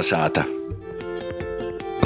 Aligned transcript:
Kolnesāta! 0.00 0.46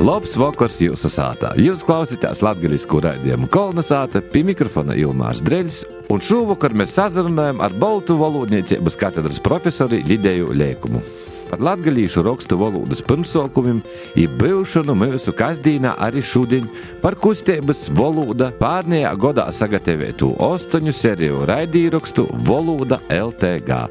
Labs 0.03 0.33
vakars 0.35 0.81
jūsu 0.83 1.07
sātā. 1.07 1.53
Jūs 1.63 1.85
klausāties 1.87 2.41
latviešu 2.43 2.99
raidījumu 3.05 3.47
Kolnesāta, 3.55 4.19
pie 4.19 4.43
mikrofona 4.49 4.97
Ilmārs 4.99 5.45
Dreļs, 5.47 5.77
un 6.11 6.19
šovakar 6.19 6.75
mēs 6.75 6.97
sazrunājam 6.99 7.63
ar 7.63 7.77
Baltu 7.79 8.17
valodniecības 8.19 8.99
katedras 8.99 9.39
profesoru 9.39 10.03
Lidēju 10.11 10.51
Lēkumu. 10.59 11.05
Par 11.53 11.63
latviešu 11.63 12.25
rakstu 12.27 12.59
valodas 12.59 13.05
pirmsākumiem, 13.07 13.79
ir 14.19 14.35
bijušanu 14.43 14.99
mūsu 14.99 15.31
kasdīnā 15.39 15.95
arī 16.03 16.25
šodien 16.27 16.67
par 16.99 17.15
kustības 17.15 17.87
valoda 17.95 18.51
pārnējā 18.59 19.15
godā 19.23 19.47
sagatavotu 19.55 20.35
astoņu 20.43 20.99
seriju 20.99 21.47
raidīrakstu 21.47 22.27
Valoda 22.43 22.99
LTG 23.07 23.85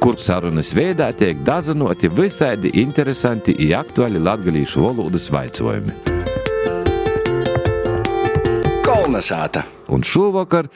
kur 0.00 0.18
sarunas 0.18 0.70
veidā 0.74 1.08
tiek 1.16 1.40
dažādi 1.46 2.10
visādi 2.14 2.70
interesanti 2.82 3.54
un 3.58 3.72
aktuāli 3.76 4.20
latviešu 4.22 4.84
valodas 4.84 5.28
jautājumi. 5.32 5.94
Kolnesāta! 8.86 9.64
Un 9.88 10.04
šovakar 10.04 10.68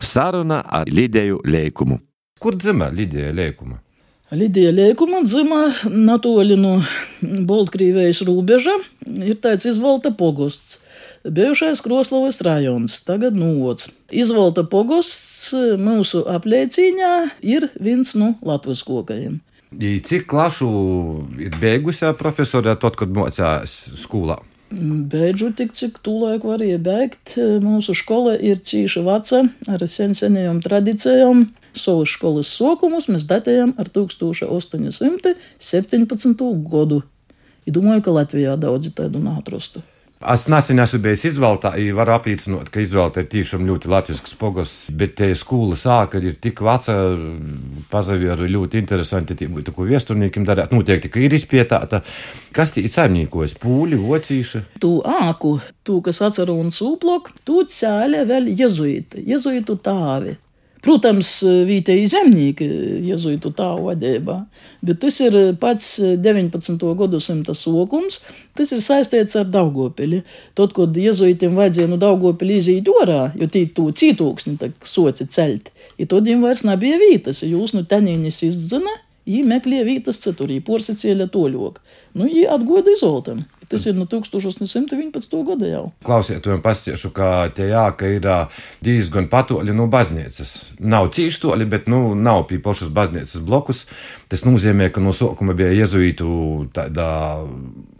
saruna 0.00 0.62
ar 0.64 0.86
Lidiju 0.86 1.40
Lēkumu. 1.44 1.98
Kur 2.38 2.56
dzimta 2.56 2.90
Lidija 2.94 3.32
Lēkuma? 3.32 3.80
Lidija 4.28 4.74
Lēkuma 4.76 5.22
dzimta 5.24 5.88
Natoli 5.88 6.56
no 6.60 6.82
Baltkrievijas 7.22 8.20
robeža, 8.28 8.74
ir 9.24 9.38
tāds 9.40 9.64
izvalta 9.70 10.12
pogusts 10.12 10.76
bijušais 11.24 11.80
Kroslovas 11.80 12.42
rajons, 12.44 13.00
tagad 13.08 13.36
Nūvots. 13.40 13.88
Izvolta 14.12 14.66
pogosts 14.68 15.54
mūsu 15.80 16.26
apliecīņā 16.28 17.12
ir 17.40 17.70
viens 17.80 18.12
no 18.20 18.34
latviskokajiem. 18.44 19.40
Cik 19.78 20.28
klašu 20.28 20.68
ir 21.40 21.56
beigusi 21.60 22.12
profesorē, 22.20 22.76
tad, 22.80 23.00
kad 23.00 23.12
mocījās 23.12 23.80
skolā? 24.00 24.38
Beidžu 24.68 25.48
tik, 25.56 25.72
cik 25.72 25.98
tūlēk 26.04 26.44
varēja 26.44 26.78
beigt. 26.84 27.40
Mūsu 27.64 27.94
skola 27.96 28.36
ir 28.36 28.60
cīša 28.60 29.00
veca 29.06 29.48
ar 29.72 29.80
sen 29.88 30.12
senajām 30.16 30.60
tradīcijām. 30.64 31.48
Savus 31.78 32.10
skolas 32.12 32.48
sokumus 32.52 33.08
mēs 33.08 33.24
datējam 33.30 33.74
ar 33.80 33.88
1817. 33.88 35.32
gadu. 36.68 37.02
I 37.64 37.70
domāju, 37.72 38.02
ka 38.04 38.10
Latvijā 38.12 38.56
daudzi 38.60 38.90
tādu 38.96 39.18
neatrastu. 39.24 39.80
Es 40.18 40.48
nesen 40.50 40.82
esmu 40.82 40.98
bijis 41.04 41.22
izvēlētā, 41.28 41.70
varu 41.94 42.16
apliecināt, 42.16 42.72
ka 42.74 42.80
izvēlētā 42.82 43.22
ir 43.22 43.28
tiešām 43.30 43.62
ļoti 43.68 43.90
latviešu 43.92 44.26
spogos, 44.26 44.72
bet 44.98 45.14
te 45.20 45.28
skola 45.38 45.78
sāka 45.78 46.18
ir 46.18 46.40
tik 46.42 46.58
veca, 46.66 46.96
pazavieru 47.92 48.48
ļoti 48.50 48.82
interesanti, 48.82 49.36
tie 49.38 49.46
būtu, 49.46 49.76
ko 49.76 49.86
viesturniekiem 49.86 50.48
darāt, 50.48 50.74
noteikti, 50.74 51.12
ka 51.14 51.22
ir 51.22 51.38
izpietāta. 51.38 52.02
Kas 52.50 52.74
tī 52.74 52.88
saimniekojas? 52.90 53.54
Pūļi, 53.62 54.00
vocīši? 54.02 54.64
Tu 54.82 54.90
āku, 55.06 55.54
tu, 55.86 56.00
kas 56.02 56.18
atceru 56.26 56.58
un 56.64 56.74
sūplok, 56.74 57.30
tu 57.46 57.62
cēlē 57.70 58.26
vēl 58.26 58.50
jezuīti, 58.58 59.22
jezuītu 59.30 59.78
tāvi. 59.86 60.34
Protams, 60.84 61.30
vietēji 61.66 62.06
zemnieki 62.12 62.66
jēzuītu 63.08 63.50
tā 63.56 63.66
vadībā, 63.82 64.36
bet 64.84 65.00
tas 65.02 65.16
ir 65.24 65.34
pats 65.58 65.96
19. 65.98 66.84
gadsimta 67.00 67.54
sokums, 67.58 68.20
tas 68.54 68.70
ir 68.74 68.82
saistīts 68.84 69.34
ar 69.40 69.48
Daugopili. 69.50 70.22
Tad, 70.58 70.76
kad 70.76 70.94
jēzuītiem 70.94 71.58
vajadzēja 71.58 71.90
no 71.90 71.98
Daugopili 71.98 72.60
iziet 72.62 72.90
orā, 72.92 73.32
jo 73.34 73.50
tī 73.50 73.64
tu 73.74 73.88
cītūksni 73.90 74.70
soci 74.86 75.26
ceļt, 75.26 75.72
ja 75.98 76.06
tad 76.06 76.28
viņiem 76.28 76.46
vairs 76.46 76.62
nebija 76.68 77.02
vītas, 77.02 77.42
ja 77.42 77.50
jūs 77.56 77.74
no 77.74 77.82
tenīnis 77.82 78.44
izdzina, 78.46 78.94
viņi 79.26 79.44
meklēja 79.50 79.88
vītas 79.88 80.22
citur, 80.22 80.52
viņi 80.52 80.66
porsicēļa 80.68 81.30
toļok. 81.34 81.82
Nu, 82.14 82.28
viņi 82.28 82.46
atgoda 82.54 82.94
izoltam. 82.94 83.42
Tas 83.68 83.84
ir 83.84 83.96
no 83.98 84.06
1111. 84.08 85.34
gada 85.44 85.68
jau. 85.68 85.82
Klausiet, 86.04 86.40
to 86.44 86.56
pasiešu, 86.64 87.10
ka 87.16 87.50
tie 87.52 87.68
jā, 87.68 87.84
ka 88.00 88.08
ir 88.08 88.28
diezgan 88.84 89.28
patoļi 89.28 89.74
no 89.76 89.88
baznīcas. 89.92 90.54
Nav 90.80 91.10
cīši 91.12 91.42
toļi, 91.42 91.66
bet 91.68 91.90
nu, 91.92 92.14
nav 92.16 92.46
pie 92.48 92.60
pašas 92.64 92.88
baznīcas 92.96 93.44
blokus. 93.44 93.84
Tas 94.32 94.46
nozīmē, 94.48 94.88
ka 94.92 95.04
no 95.04 95.12
sākuma 95.12 95.56
bija 95.58 95.74
jezuītu 95.82 96.30
tādā 96.72 97.10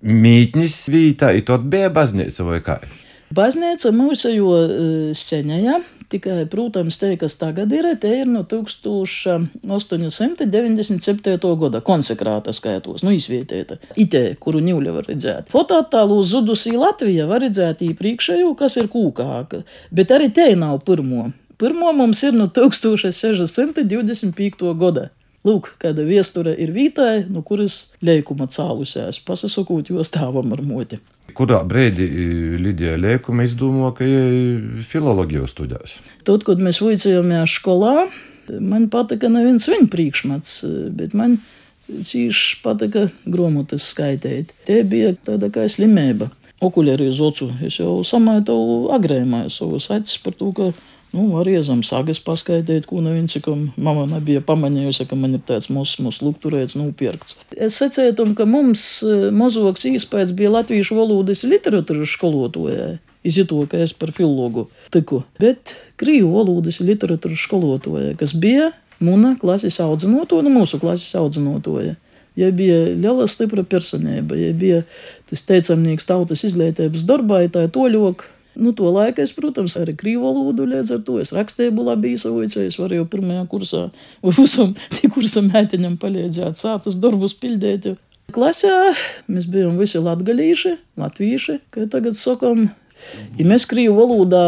mītnis 0.01 0.81
vītā, 0.89 1.35
i 1.37 1.45
tot 1.45 1.69
bija 1.69 1.93
baznīca 1.93 2.49
vai 2.49 2.63
kā? 2.65 2.81
Baznīca 3.37 3.93
mūsējo 3.93 4.57
sceņajā. 5.13 5.79
Tikai, 6.09 6.47
protams, 6.49 6.97
te, 6.97 7.11
kas 7.21 7.35
tagad 7.37 7.69
ir, 7.77 7.85
te 8.01 8.09
ir 8.23 8.29
no 8.33 8.41
1897. 8.49 11.37
gada 11.61 11.83
konsekrāta 11.85 12.49
skaitos, 12.57 13.05
nu, 13.05 13.13
izvietēta. 13.13 13.77
Itē, 14.01 14.41
kuru 14.41 14.65
ņūļa 14.65 14.95
var 14.95 15.05
redzēt. 15.11 15.53
Fotoattēlu 15.53 16.17
zudusī 16.25 16.73
Latvija 16.81 17.29
var 17.29 17.45
redzēt 17.45 17.85
īpriekšējo, 17.91 18.57
kas 18.57 18.81
ir 18.81 18.89
kūkāka, 18.95 19.69
bet 19.93 20.09
arī 20.17 20.33
te 20.33 20.49
nav 20.57 20.81
pirmo. 20.89 21.29
Pirmo 21.61 21.93
mums 21.93 22.25
ir 22.25 22.33
no 22.39 22.49
1625. 22.57 24.65
gada. 24.81 25.13
Lūk, 25.49 25.73
kāda 25.81 26.05
viestura 26.05 26.53
ir 26.53 26.73
vītāja, 26.75 27.25
no 27.33 27.43
kuras 27.47 27.95
leikuma 28.05 28.49
cālusies, 28.53 29.21
pasasakot, 29.25 29.89
jo 29.89 30.05
stāvam 30.07 30.53
ar 30.55 30.65
moti. 30.65 31.01
Kurā 31.37 31.61
brīdī 31.69 32.07
Lidija 32.59 32.97
Liekuma 32.99 33.45
izdomāja, 33.47 33.93
ka 33.99 34.09
ir 34.09 34.83
filoloģija 34.89 35.49
studijās? 35.51 35.99
Tad, 36.27 36.45
kad 36.47 36.61
mēs 36.63 36.81
vicējāmies 36.83 37.59
skolā, 37.61 38.09
man 38.49 38.89
patika 38.93 39.31
neviens 39.33 39.69
viņa 39.69 39.91
priekšmets, 39.93 40.59
bet 40.99 41.15
man 41.19 41.39
cīši 41.89 42.61
patika 42.65 43.07
grāmatas 43.29 43.89
skaitīt. 43.93 44.53
Te 44.69 44.83
bija 44.89 45.15
tāda 45.25 45.51
kā 45.53 45.69
slimība. 45.71 46.31
Okuļarī 46.65 47.07
zocu. 47.15 47.53
Es 47.63 47.77
jau 47.79 48.01
samaitu 48.07 48.55
agrēmāju 48.97 49.53
savus 49.55 49.87
acis 49.95 50.19
par 50.25 50.35
to, 50.35 50.51
ka 50.57 50.73
Nu, 51.13 51.25
var 51.33 51.49
iezam 51.49 51.81
sagas 51.87 52.19
paskaidīt, 52.21 52.85
ko 52.89 53.01
neviens, 53.01 53.33
ka 53.41 53.55
mama 53.81 54.05
nebija 54.11 54.43
pamanījusi, 54.45 55.07
ka 55.09 55.17
man 55.17 55.39
ir 55.39 55.45
tāds 55.49 55.71
mūsu 55.73 56.05
mūs 56.05 56.21
lukturēts, 56.21 56.77
nopirkts. 56.77 57.39
Es 57.57 57.79
secētu, 57.81 58.27
ka 58.37 58.45
mums 58.49 58.85
e, 59.01 59.31
mozoks 59.33 59.87
īspējas 59.89 60.35
bija 60.37 60.53
latviešu 60.59 60.99
valodas 60.99 61.47
literatūras 61.49 62.13
skolotājai. 62.13 62.99
Izjūtu, 63.29 63.65
ka 63.73 63.81
es 63.83 63.97
par 63.97 64.13
filologu 64.15 64.69
tiku, 64.95 65.23
bet 65.41 65.75
krīvu 66.01 66.29
valodas 66.37 66.83
literatūras 66.85 67.41
skolotājai, 67.49 68.13
kas 68.21 68.37
bija 68.37 68.71
muna 69.01 69.33
klases 69.41 69.81
audzinotoja, 69.81 70.45
nu, 70.45 70.53
mūsu 70.61 70.81
klases 70.83 71.17
audzinotoja. 71.17 71.97
Ja 72.39 72.53
bija 72.55 72.85
liela 72.93 73.25
stipra 73.27 73.65
personība, 73.67 74.37
ja 74.39 74.53
bija 74.55 74.85
tas 75.27 75.41
teicamnieks 75.49 76.07
tautas 76.07 76.45
izglītības 76.47 77.09
darbā, 77.09 77.41
tā 77.51 77.65
ir 77.67 77.73
toļoka 77.75 78.37
Nu, 78.59 78.73
to 78.75 78.91
laiku 78.91 79.23
es, 79.23 79.31
protams, 79.37 79.77
arī 79.79 79.95
krīvu 79.95 80.25
valodu 80.27 80.67
līdz 80.67 80.97
ar 80.97 81.03
to. 81.07 81.21
Es 81.23 81.31
rakstīju 81.35 81.85
labi 81.87 82.17
izsavoju, 82.17 82.51
es 82.67 82.79
varēju 82.81 83.07
pirmajā 83.11 83.45
kursā 83.53 83.85
visam 84.25 84.75
kursam 85.15 85.53
mētiņam 85.53 85.95
palīdzēt 86.03 86.59
sātas 86.59 86.99
darbus 86.99 87.37
pildīt. 87.39 87.93
Klasē 88.35 88.73
mēs 89.31 89.47
bijām 89.49 89.79
visi 89.81 90.03
latgalīši, 90.03 90.75
latvīši, 91.01 91.55
kā 91.73 91.87
tagad 91.93 92.19
sakam. 92.19 92.67
Ja 93.39 93.47
mēs 93.47 93.65
krīvu 93.71 93.95
valodā 93.95 94.43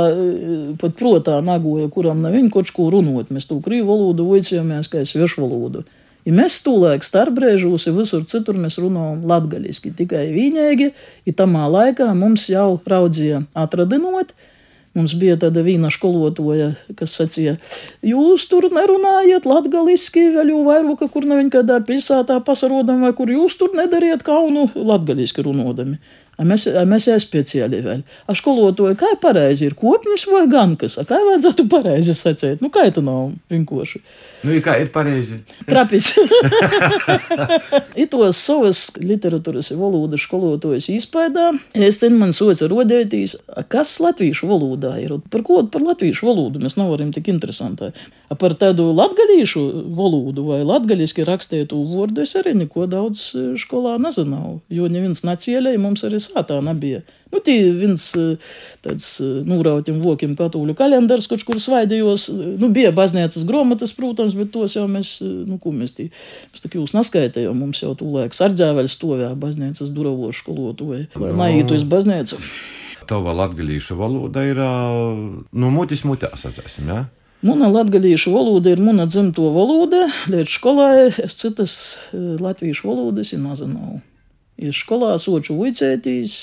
pat 0.81 0.97
protā 0.99 1.39
nagoja, 1.47 1.87
kuram 1.95 2.19
nav 2.25 2.35
viņa 2.35 2.51
kaut 2.53 2.75
ko 2.75 2.89
runot, 2.91 3.31
mēs 3.31 3.47
to 3.47 3.61
krīvu 3.63 3.87
valodu 3.93 4.27
vicījāmies 4.27 4.91
kā 4.91 5.05
svešu 5.07 5.47
valodu. 5.47 5.85
Ja 6.29 6.37
mēs 6.37 6.59
stūlēk 6.61 7.05
starpbrēžos, 7.07 7.89
ja 7.89 7.95
visur 7.97 8.27
citur 8.29 8.59
mēs 8.61 8.77
runājam 8.83 9.25
latgaļiski, 9.31 9.95
tikai 9.97 10.27
viņēgi, 10.35 10.91
ja 11.27 11.37
tamā 11.37 11.65
laikā 11.73 12.11
mums 12.17 12.49
jau 12.53 12.75
raudzīja 12.89 13.47
atradinot, 13.57 14.35
Mums 14.91 15.13
bija 15.15 15.37
tāda 15.39 15.63
vīna 15.63 15.87
skolotāja, 15.95 16.73
kas 16.99 17.13
sacīja, 17.15 17.53
jūs 18.03 18.49
tur 18.51 18.67
nerunājat 18.75 19.45
latgaliski, 19.47 20.25
vēl 20.35 20.51
jau 20.51 20.65
vairāk, 20.67 21.05
kur 21.15 21.29
neviņ 21.31 21.53
kādā 21.55 21.77
pilsētā 21.87 22.41
pasarodam, 22.43 23.05
vai 23.07 23.13
kur 23.15 23.31
jūs 23.31 23.55
tur 23.61 23.71
nedariet 23.79 24.25
kaunu 24.27 24.67
latgaliski 24.75 25.47
runodami. 25.47 26.01
Mēs, 26.41 26.65
mēs 26.89 27.07
esam 27.09 27.21
speciāli 27.21 27.83
vēl. 27.85 28.03
A 28.31 28.35
skolotāji, 28.39 28.97
kā 29.01 29.11
pareizi 29.21 29.67
ir 29.69 29.77
kopnis 29.77 30.25
vai 30.31 30.47
gankas? 30.51 30.97
A 31.01 31.05
kā 31.09 31.19
vajadzētu 31.21 31.67
pareizi 31.69 32.15
sacīt? 32.17 32.63
Nu, 32.65 32.71
kā 32.73 32.87
tā 32.95 33.03
nav 33.05 33.35
vienkārši? 33.53 34.01
Nu, 34.47 34.55
kā 34.65 34.79
ir 34.81 34.89
pareizi? 34.95 35.43
Trapis. 35.69 36.15
Itos 38.05 38.41
savas 38.41 38.87
literatūras 38.97 39.69
valodas 39.77 40.25
skolotājas 40.25 40.89
izpaidā, 40.95 41.51
es 41.77 42.01
ten 42.01 42.17
man 42.21 42.33
soca 42.37 42.71
rodētīs, 42.71 43.37
kas 43.73 43.99
latviešu 44.01 44.49
valodā 44.49 44.95
ir. 45.03 45.19
Par 45.33 45.45
ko 45.45 45.61
par 45.69 45.85
latviešu 45.85 46.31
valodu 46.31 46.63
mēs 46.63 46.79
nevaram 46.81 47.13
tik 47.13 47.29
interesantai. 47.33 47.93
Par 48.41 48.55
tādu 48.57 48.91
latgalīšu 48.95 49.67
valodu 49.99 50.47
vai 50.47 50.61
latgaliski 50.65 51.27
rakstītu 51.27 51.77
vārdu 51.91 52.25
es 52.25 52.33
arī 52.39 52.55
neko 52.63 52.87
daudz 52.89 53.27
skolā 53.61 53.97
nezināju, 54.01 54.61
jo 54.73 54.89
neviens 54.93 55.25
nacielēja 55.27 55.83
mums 55.83 56.07
arī 56.07 56.21
sātā 56.31 56.61
nebija. 56.65 57.03
Nu, 57.31 57.39
tie 57.45 57.59
viens 57.75 58.05
tāds 58.83 59.07
nūrautim 59.21 60.01
vokim 60.03 60.33
katoļu 60.39 60.75
kalendārs, 60.79 61.29
kaut 61.31 61.45
kur 61.47 61.61
svaidījos, 61.63 62.27
nu, 62.33 62.71
bija 62.75 62.91
baznīcas 62.95 63.47
gromatas, 63.47 63.95
protams, 63.95 64.35
bet 64.39 64.51
tos 64.55 64.75
jau 64.79 64.87
mēs, 64.91 65.19
nu, 65.23 65.61
ko 65.63 65.75
mēs 65.75 65.95
tī, 65.99 66.09
mēs 66.51 66.65
tā 66.65 66.73
jūs 66.75 66.97
neskaitējām, 66.97 67.55
mums 67.55 67.85
jau 67.85 67.95
tūlēk 67.99 68.35
sardzēveļ 68.37 68.91
stovē 68.91 69.31
baznīcas 69.39 69.95
duravošu 69.95 70.45
skolotu 70.45 70.91
vai, 70.91 71.01
vai 71.15 71.33
naītu 71.45 71.79
iz 71.79 71.87
baznīcu. 71.87 72.41
Tava 73.11 73.35
latgalīšu 73.35 73.97
valoda 73.99 74.45
ir, 74.47 74.61
nu, 74.61 75.73
mutis 75.75 76.07
mutā, 76.07 76.31
sacēsim, 76.39 76.91
jā? 76.91 77.03
Ja? 77.03 77.09
Mana 77.41 77.71
latviešu 77.73 78.35
valoda 78.35 78.71
ir 78.71 78.81
mana 78.85 79.07
dzimto 79.09 79.47
valoda. 79.55 80.11
Līdz 80.29 80.51
skolai 80.53 81.07
es 81.25 81.39
citas 81.41 81.73
latviešu 82.13 82.91
valodas 82.91 83.33
nezināju. 83.33 84.03
Ir 84.61 84.77
skolā 84.77 85.15
soču 85.21 85.57
vicētīs, 85.57 86.37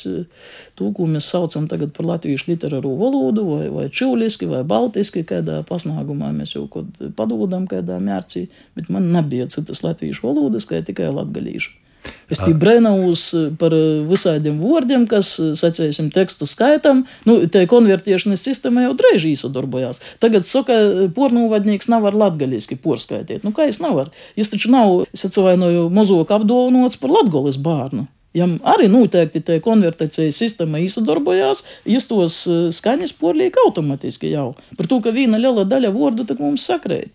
to, 0.78 0.92
ko 0.98 1.08
mēs 1.10 1.30
saucam 1.30 1.68
tagad 1.70 1.94
par 1.96 2.10
latviešu 2.10 2.52
literāro 2.52 2.96
valodu, 2.98 3.46
vai, 3.52 3.68
vai 3.74 3.88
čuliski, 3.94 4.50
vai 4.50 4.64
baltiski, 4.68 5.26
kādā 5.28 5.62
pasnāgumā 5.68 6.34
mēs 6.36 6.56
jau 6.58 6.66
kaut 6.72 6.98
padodam, 7.18 7.68
kādā 7.70 8.00
mērcī, 8.02 8.48
bet 8.78 8.90
man 8.94 9.12
nebija 9.14 9.50
citas 9.54 9.84
latviešu 9.86 10.26
valodas, 10.26 10.66
kā 10.70 10.82
tikai 10.86 11.12
latgalīšu. 11.14 11.87
Es 12.28 12.42
tie 12.42 12.52
brēnaus 12.60 13.30
par 13.60 13.72
visādiem 14.10 14.58
vārdiem, 14.60 15.06
kas, 15.08 15.30
sacēsim, 15.60 16.10
tekstu 16.12 16.48
skaitam. 16.50 17.06
Nu, 17.28 17.38
te 17.52 17.64
konvertēšanas 17.72 18.44
sistēma 18.44 18.84
jau 18.84 18.98
drēži 19.00 19.32
īsadarbojās. 19.36 20.02
Tagad 20.24 20.48
saka, 20.48 20.76
pornūvadnieks 21.16 21.88
nav 21.92 22.10
ar 22.10 22.20
latgaliski 22.20 22.80
porskaitīt. 22.84 23.48
Nu, 23.48 23.56
kā 23.56 23.70
es 23.72 23.80
nevaru? 23.84 24.12
Es 24.36 24.52
taču 24.52 24.74
nav, 24.76 25.06
es 25.16 25.24
atsevainoju, 25.28 25.88
mozok 25.94 26.36
apdovanots 26.36 27.00
par 27.00 27.16
latgolis 27.16 27.60
bārnu. 27.64 28.10
Jam 28.36 28.58
arī 28.68 28.90
noteikti 28.92 29.42
tā 29.46 29.58
konvertācijas 29.64 30.38
sistēma 30.44 30.82
īsadarbojās, 30.84 31.64
jūs 31.90 32.06
tos 32.10 32.42
skaņas 32.76 33.16
porliek 33.18 33.56
automātiski 33.64 34.34
jau. 34.34 34.52
Par 34.78 34.90
to, 34.92 35.00
ka 35.02 35.16
viena 35.16 35.40
liela 35.42 35.64
daļa 35.66 35.94
vārdu 35.96 36.28
tak 36.28 36.44
mums 36.44 36.68
sakrēt. 36.68 37.10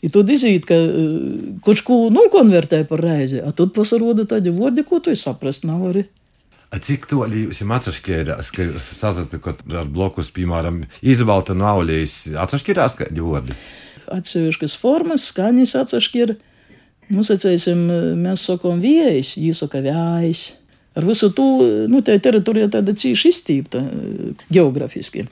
I 0.00 0.08
tad 0.08 0.30
izīt, 0.32 0.64
ka 0.68 0.76
kaut 1.64 1.82
ko 1.84 1.98
nokonvertē 2.12 2.84
par 2.88 3.02
reizi, 3.04 3.40
a 3.44 3.52
tad 3.52 3.74
pasaroda 3.76 4.24
tādi 4.28 4.52
vārdi, 4.54 4.84
ko 4.88 5.02
tu 5.04 5.12
saprast 5.16 5.66
nav 5.68 5.90
arī. 5.90 6.06
A 6.70 6.78
cik 6.78 7.08
tālu 7.10 7.48
jums 7.48 7.88
atšķirās, 7.88 8.52
ka 8.54 8.64
jūs 8.68 8.86
sazatikot 9.00 9.64
ar 9.74 9.88
blokus, 9.90 10.30
piemēram, 10.32 10.84
izbauta 11.02 11.56
no 11.58 11.66
aulijas, 11.66 12.22
atšķirās 12.38 12.96
kādi 13.00 13.24
vārdi? 13.26 13.56
Atsevišķas 14.10 14.76
formas, 14.78 15.26
skaņas 15.32 15.76
atšķirās. 15.82 16.46
Nosacīsim, 17.10 17.80
mēs 18.22 18.44
sakām 18.46 18.78
viejas, 18.78 19.32
īsaka 19.34 19.80
vējs. 19.82 20.44
Ar 20.94 21.06
visu 21.06 21.32
to, 21.34 21.46
nu, 21.90 22.04
tā 22.06 22.14
teritorija 22.22 22.68
tāda 22.70 22.94
cīši 22.94 23.32
izstīpta 23.34 23.82
geografiski. 24.54 25.26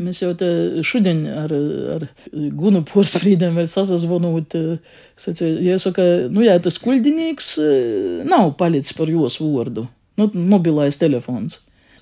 Mēs 0.00 0.22
jau 0.22 0.32
šodien 0.86 1.24
ar, 1.28 1.52
ar 1.96 2.06
Gunu 2.56 2.80
Porsprīdiem 2.88 3.58
vēl 3.58 3.68
sasazvanot, 3.68 4.56
ja 5.66 5.80
saka, 5.82 6.06
nu 6.32 6.44
jā, 6.46 6.56
tas 6.62 6.80
kuldinīgs 6.80 7.56
nav 8.28 8.54
palicis 8.60 8.96
par 8.96 9.12
jos 9.12 9.40
vārdu, 9.42 9.84
nu, 10.16 10.30
mobilais 10.54 10.96
telefons. 11.00 11.60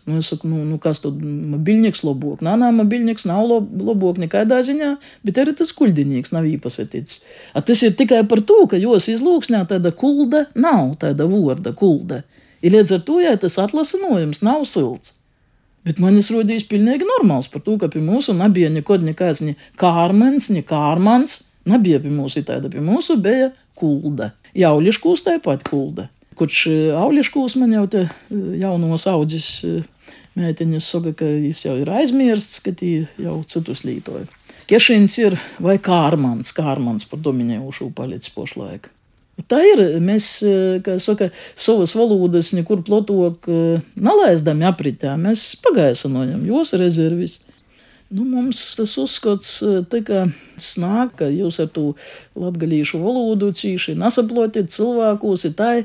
Nu, 0.08 0.16
es 0.22 0.30
saku, 0.30 0.48
nu, 0.48 0.62
nu 0.64 0.78
kas 0.80 1.02
tad 1.04 1.18
mobilnieks 1.20 2.00
labāk? 2.06 2.40
Nā, 2.44 2.54
nā, 2.56 2.70
mobilnieks 2.72 3.26
nav 3.28 3.44
labāk 3.50 4.16
nekādā 4.22 4.62
ziņā, 4.64 4.94
bet 5.26 5.40
arī 5.42 5.52
tas 5.58 5.74
kuldinīgs 5.76 6.32
nav 6.32 6.48
īpasatīts. 6.48 7.18
Tas 7.68 7.84
ir 7.84 7.92
tikai 7.98 8.22
par 8.30 8.40
to, 8.48 8.62
ka 8.72 8.80
jos 8.80 9.10
izlūksnē 9.12 9.66
tāda 9.68 9.92
kulda 9.92 10.46
nav, 10.56 10.94
tāda 11.02 11.28
vārda 11.28 11.74
kulda. 11.76 12.22
Ir 12.64 12.78
līdz 12.78 12.94
ar 12.96 13.04
to, 13.04 13.18
ja 13.20 13.36
tas 13.36 13.58
atlasinojums 13.60 14.40
nav 14.46 14.64
silts. 14.70 15.17
Bet 15.88 16.00
man 16.02 16.18
tas 16.18 16.28
rodīs 16.34 16.66
pilnīgi 16.68 17.06
normāls 17.08 17.48
par 17.48 17.62
to, 17.64 17.78
ka 17.80 17.88
pie 17.88 18.02
mums 18.04 18.28
nebija 18.36 18.68
nekad 18.72 19.04
nekāds 19.06 19.40
ne 19.46 19.54
kārmens, 19.80 20.50
ne 20.52 20.60
kārmans. 20.66 21.44
Nebija 21.68 22.00
pie 22.00 22.12
mums 22.12 22.36
tāda, 22.44 22.68
pie 22.72 22.82
mums 22.84 23.08
bija 23.24 23.50
kulda. 23.78 24.32
Jauliškūs 24.58 25.24
tāpat 25.24 25.64
kulda. 25.68 26.08
Kurš 26.38 26.66
auliškūs 26.96 27.56
man 27.60 27.72
jau 27.74 27.86
te 27.90 28.04
jaunos 28.30 29.06
audzis 29.10 29.48
mētiņas 30.38 30.90
saka, 30.92 31.14
ka 31.18 31.28
viņš 31.28 31.64
jau 31.66 31.78
ir 31.80 31.90
aizmirsts, 31.98 32.60
ka 32.64 32.74
tie 32.76 33.08
jau 33.18 33.40
citus 33.48 33.82
lītoja. 33.88 34.28
Kešins 34.68 35.16
ir 35.22 35.38
vai 35.64 35.78
kārmans, 35.80 36.52
kārmans 36.52 37.08
par 37.08 37.24
dominējošu 37.24 37.90
palicis 37.96 38.34
pošlaika. 38.34 38.92
Tā 39.46 39.60
ir. 39.62 39.82
Mēs, 40.02 40.30
kā 40.82 40.96
saka, 41.02 41.30
savas 41.54 41.94
valodas 41.94 42.50
nekur 42.56 42.82
plotok 42.86 43.46
nelaidām 43.94 44.64
apritē. 44.66 45.14
Mēs 45.20 45.52
pagaisinojam 45.62 46.42
jos 46.48 46.74
rezervis. 46.80 47.38
Nu, 48.08 48.24
mums 48.24 48.62
tas 48.74 48.94
uzskats 48.98 49.58
tika 49.92 50.24
snāk, 50.56 51.18
ka 51.20 51.26
jūs 51.28 51.60
ar 51.60 51.68
to 51.74 51.90
latgalīšu 52.40 53.02
valodu 53.02 53.50
cīši 53.52 53.98
nesaplotiet 54.00 54.72
tā. 54.72 55.82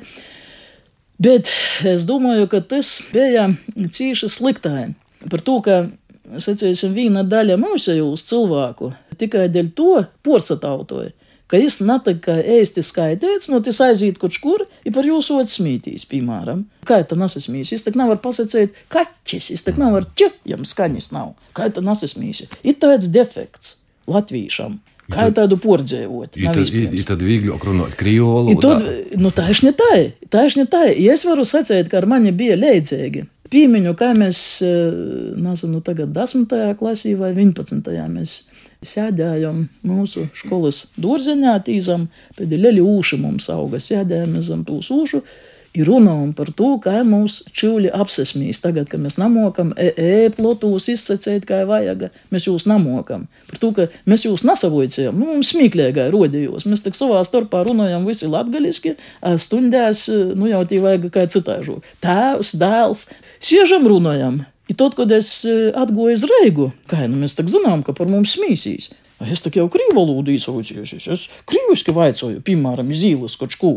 Bet 1.24 1.52
es 1.88 2.08
domāju, 2.08 2.48
ka 2.52 2.62
tas 2.64 2.96
bija 3.12 3.50
cīši 3.76 4.32
sliktāji. 4.32 4.94
Par 5.30 5.44
to, 5.44 5.58
ka, 5.64 5.76
sacīsim, 6.40 6.96
viena 6.96 7.26
daļa 7.28 7.60
mūsu 7.60 8.00
cilvēku 8.32 8.94
tikai 9.20 9.50
dēļ 9.52 9.70
to 9.78 9.92
porsatautoja 10.26 11.12
ka 11.54 11.60
jis 11.62 11.78
netika 11.86 12.34
ēsti 12.42 12.82
skaidēts, 12.82 13.52
no 13.54 13.60
tas 13.62 13.78
aiziet 13.86 14.18
kaut 14.22 14.40
kur, 14.42 14.64
ir 14.82 14.96
par 14.96 15.06
jūsu 15.06 15.38
otsmītīs, 15.38 16.08
piemēram. 16.10 16.64
Kā 16.90 17.04
tā 17.06 17.18
nesasmīs? 17.20 17.76
Es 17.76 17.86
tak 17.86 18.00
nevaru 18.00 18.18
pasakīt, 18.24 18.74
kaķis, 18.94 19.52
es 19.54 19.62
tak 19.68 19.78
nevaru 19.82 20.10
ķujam 20.18 20.66
skaņas 20.66 21.12
nav. 21.14 21.36
Kā 21.54 21.70
tā 21.70 21.84
nesasmīs? 21.86 22.48
Ir 22.66 22.80
tāds 22.82 23.12
defekts 23.14 23.78
latvīšam. 24.10 24.80
Kā 25.14 25.28
jau 25.28 25.34
tādu 25.36 25.60
pordzēvot. 25.62 26.40
Ir 26.40 27.06
tad 27.06 27.22
vieglāk 27.28 27.66
runāt 27.68 27.94
krievu 28.00 28.32
valodā. 28.34 28.78
Nu, 29.20 29.30
tā 29.36 29.50
ir 29.52 29.62
ne 29.68 29.74
tā. 29.78 29.92
Tā 30.32 30.46
ir 30.48 30.58
ne 30.58 30.66
tā. 30.72 30.86
Ja 30.96 31.14
es 31.14 31.26
varu 31.28 31.46
sacīt, 31.46 31.92
ka 31.92 32.00
ar 32.00 32.08
mani 32.10 32.32
bija 32.34 32.56
leidzīgi. 32.58 33.28
Pīmiņu, 33.54 33.94
kā 34.00 34.14
mēs, 34.18 34.40
eh, 34.66 35.36
nezinu, 35.38 35.84
tagad 35.86 36.16
10. 36.16 36.74
klasī 36.80 37.14
vai 37.20 37.34
11. 37.36 38.08
mēs 38.10 38.48
sēdējam 38.88 39.66
mūsu 39.88 40.28
skolas 40.38 40.86
dārziņā, 41.00 41.58
tīzam, 41.68 42.08
tad 42.38 42.54
ir 42.54 42.64
lieli 42.68 42.84
ūši 42.84 43.20
mums 43.22 43.50
auga, 43.54 43.82
sēdējam 43.84 44.40
zem 44.44 44.64
tūs 44.68 44.92
ūšu. 44.94 45.24
Ir 45.74 45.88
runājam 45.90 46.36
par 46.38 46.52
to, 46.54 46.68
kā 46.78 47.00
mums 47.02 47.40
čūļi 47.50 47.90
apsesmīs. 47.98 48.60
Tagad, 48.62 48.86
kad 48.92 49.02
mēs 49.02 49.16
namokam, 49.18 49.72
e-plotos 49.74 50.86
e 50.86 50.94
izsacēt, 50.94 51.48
kā 51.50 51.64
vajag, 51.66 52.12
mēs 52.30 52.46
jūs 52.46 52.68
namokam. 52.70 53.26
Par 53.50 53.58
to, 53.58 53.72
ka 53.74 53.88
mēs 54.06 54.28
jūs 54.28 54.46
nesavojcējam, 54.46 55.18
nu, 55.18 55.32
mums 55.32 55.50
smīklīgai 55.56 56.12
rodījos. 56.14 56.68
Mēs 56.70 56.86
tak 56.86 56.94
savā 57.00 57.24
starpā 57.26 57.64
runājam 57.66 58.06
visi 58.06 58.30
latgaliski, 58.30 58.94
stundēs, 59.42 60.06
nu 60.38 60.54
jau 60.54 60.62
tī 60.70 60.78
vajag 60.84 61.10
kā 61.16 61.26
citāžu. 61.34 61.82
Tēvs, 62.06 62.54
dēls, 62.62 63.08
siežam 63.42 63.90
runājam. 63.90 64.44
I 64.72 64.76
tad, 64.80 64.96
kad 64.96 65.12
es 65.12 65.42
atgoju 65.76 66.16
uz 66.16 66.24
Reigu, 66.30 66.70
kā 66.88 67.04
nu 67.12 67.20
mēs 67.24 67.36
tā 67.36 67.44
zinām, 67.52 67.84
ka 67.84 67.96
par 67.96 68.08
mums 68.12 68.38
smīsīs, 68.38 68.92
es 69.28 69.44
tā 69.44 69.52
jau 69.56 69.68
krīvu 69.72 69.98
valodu 69.98 70.32
izsaucījos, 70.32 70.94
es 71.12 71.26
krīviski 71.50 71.96
vaicoju, 71.96 72.44
piemēram, 72.48 72.92
iz 72.96 73.04
īlas 73.12 73.36
kaut 73.40 73.58
ko. 73.60 73.74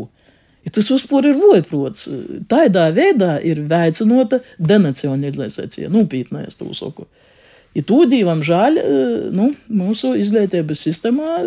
Ja 0.67 0.73
tas 0.75 0.89
vispār 0.91 1.29
ir 1.29 1.37
vojprots. 1.39 2.09
Tādā 2.51 2.89
veidā 2.91 3.37
ir 3.39 3.61
veicināta 3.69 4.41
denacionalizācija, 4.59 5.87
nopietnē 5.93 6.43
es 6.49 6.59
to 6.59 6.67
saku. 6.75 7.05
Ja 7.77 7.85
to 7.87 8.01
divam 8.09 8.41
žēl, 8.43 8.79
nu, 9.37 9.51
mūsu 9.71 10.15
izglītības 10.19 10.83
sistēmā 10.87 11.37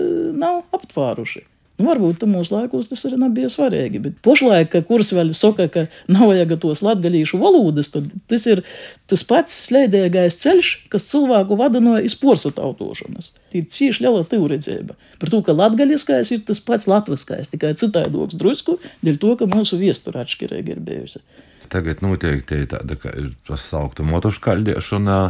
nav 0.40 0.62
aptvēruši. 0.76 1.42
Nu, 1.80 1.86
varbūt 1.88 2.26
mūsu 2.28 2.52
laikos 2.52 2.90
tas 2.90 3.06
arī 3.08 3.16
nebija 3.22 3.48
svarīgi. 3.48 4.02
Bet 4.04 4.18
pašlaik, 4.24 4.74
kurs 4.84 5.14
vēl 5.16 5.32
saka, 5.36 5.64
ka 5.72 5.86
nav 6.12 6.28
vajag 6.28 6.52
tos 6.60 6.82
latgadījušu 6.84 7.40
valodas, 7.40 7.88
tad 7.94 8.10
tas 8.28 8.44
ir 8.50 8.60
tas 9.08 9.22
pats 9.24 9.54
slēdzīgais 9.70 10.36
ceļš, 10.42 10.72
kas 10.92 11.08
cilvēku 11.08 11.56
vada 11.56 11.80
no 11.80 11.96
izporsa 11.96 12.52
tautošanas. 12.52 13.32
Ir 13.56 13.64
cieši 13.72 14.04
liela 14.04 14.26
teorēdzība 14.28 14.98
par 15.20 15.32
to, 15.32 15.40
ka 15.46 15.56
latgaļiskais 15.56 16.34
ir 16.36 16.44
tas 16.48 16.60
pats 16.64 16.88
latviskais, 16.90 17.48
tikai 17.54 17.72
citaidoks 17.80 18.36
drusku, 18.36 18.76
dēļ 19.00 19.20
to, 19.24 19.32
ka 19.40 19.48
mūsu 19.48 19.80
viestura 19.80 20.26
atšķirīgi 20.26 20.76
ir 20.76 20.84
bijusi. 20.84 21.24
Tagad 21.72 22.04
noteikti 22.04 22.66
tāda, 22.68 22.98
ka 23.00 23.14
ir 23.16 23.32
tas 23.48 23.64
saukta 23.72 24.04
motoškaļdiešana, 24.04 25.20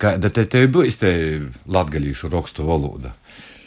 kāda 0.00 0.30
te, 0.30 0.46
te 0.46 0.66
būs 0.70 1.02
te 1.02 1.12
latgaļīšu 1.66 2.30
rakstu 2.30 2.68
valoda. 2.68 3.16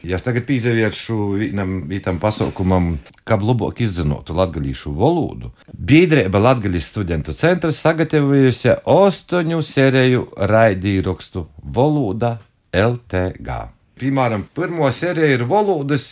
Ja 0.03 0.17
es 0.17 0.25
tagad 0.25 0.43
pīzēviešu 0.49 1.17
vienam 1.39 1.77
tam 2.03 2.17
pasaukumam, 2.19 2.97
kā 3.23 3.37
labāk 3.39 3.79
izzinotu 3.85 4.35
latgalīšu 4.35 4.91
valodu, 4.97 5.53
biedrība 5.71 6.41
Latgalīs 6.43 6.89
studentu 6.91 7.31
centrs 7.31 7.79
sagatavojusi 7.85 8.73
astoņu 8.83 9.61
sēriju 9.63 10.25
raidīrakstu 10.51 11.45
valoda 11.77 12.33
LTG. 12.75 13.61
Piemēram, 14.01 14.43
pirmo 14.51 14.91
sēriju 14.91 15.37
ir 15.37 15.47
valodas 15.47 16.05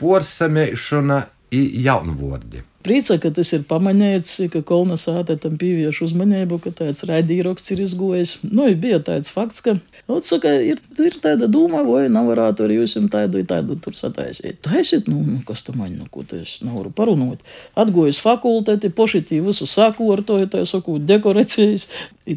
porsamēšana 0.00 1.20
i 1.52 1.62
jaunvārdi. 1.84 2.64
Prīca, 2.86 3.18
ka 3.18 3.32
tas 3.34 3.50
ir 3.56 3.64
pamanīts, 3.68 4.36
ka 4.52 4.62
kolonizāte 4.62 5.34
tam 5.42 5.56
pievērš 5.60 6.02
uzmanību, 6.06 6.60
ka 6.62 6.70
tāds 6.78 7.02
raidījums 7.08 7.72
ir 7.74 7.82
izgojis. 7.84 8.38
Nu, 8.46 8.68
bija 8.78 9.00
tāds 9.02 9.32
fakts, 9.34 9.64
ka 9.64 9.78
Ot, 10.08 10.24
saka, 10.24 10.54
ir, 10.64 10.78
ir 11.04 11.16
tāda 11.20 11.44
doma, 11.52 11.82
vai 11.84 12.06
nav 12.08 12.30
varētu 12.30 12.64
arī 12.64 12.78
jūs 12.78 12.94
tādu, 13.12 13.42
tādu 13.44 13.74
tur 13.84 13.92
sataisīt. 13.92 14.56
Taisiet, 14.64 15.04
nu, 15.04 15.18
nu 15.20 15.42
kas 15.44 15.66
tam 15.66 15.82
man, 15.82 15.90
nu, 16.00 16.06
ko 16.08 16.22
tas 16.24 16.54
nevaru 16.64 16.88
parunot. 16.96 17.42
Atgojas 17.76 18.16
fakultāti, 18.24 18.88
pošitī 18.88 19.42
visu 19.44 19.68
sakārtoju, 19.68 20.48
tā 20.54 20.62
saku, 20.64 20.96
dekorācijas. 21.10 21.90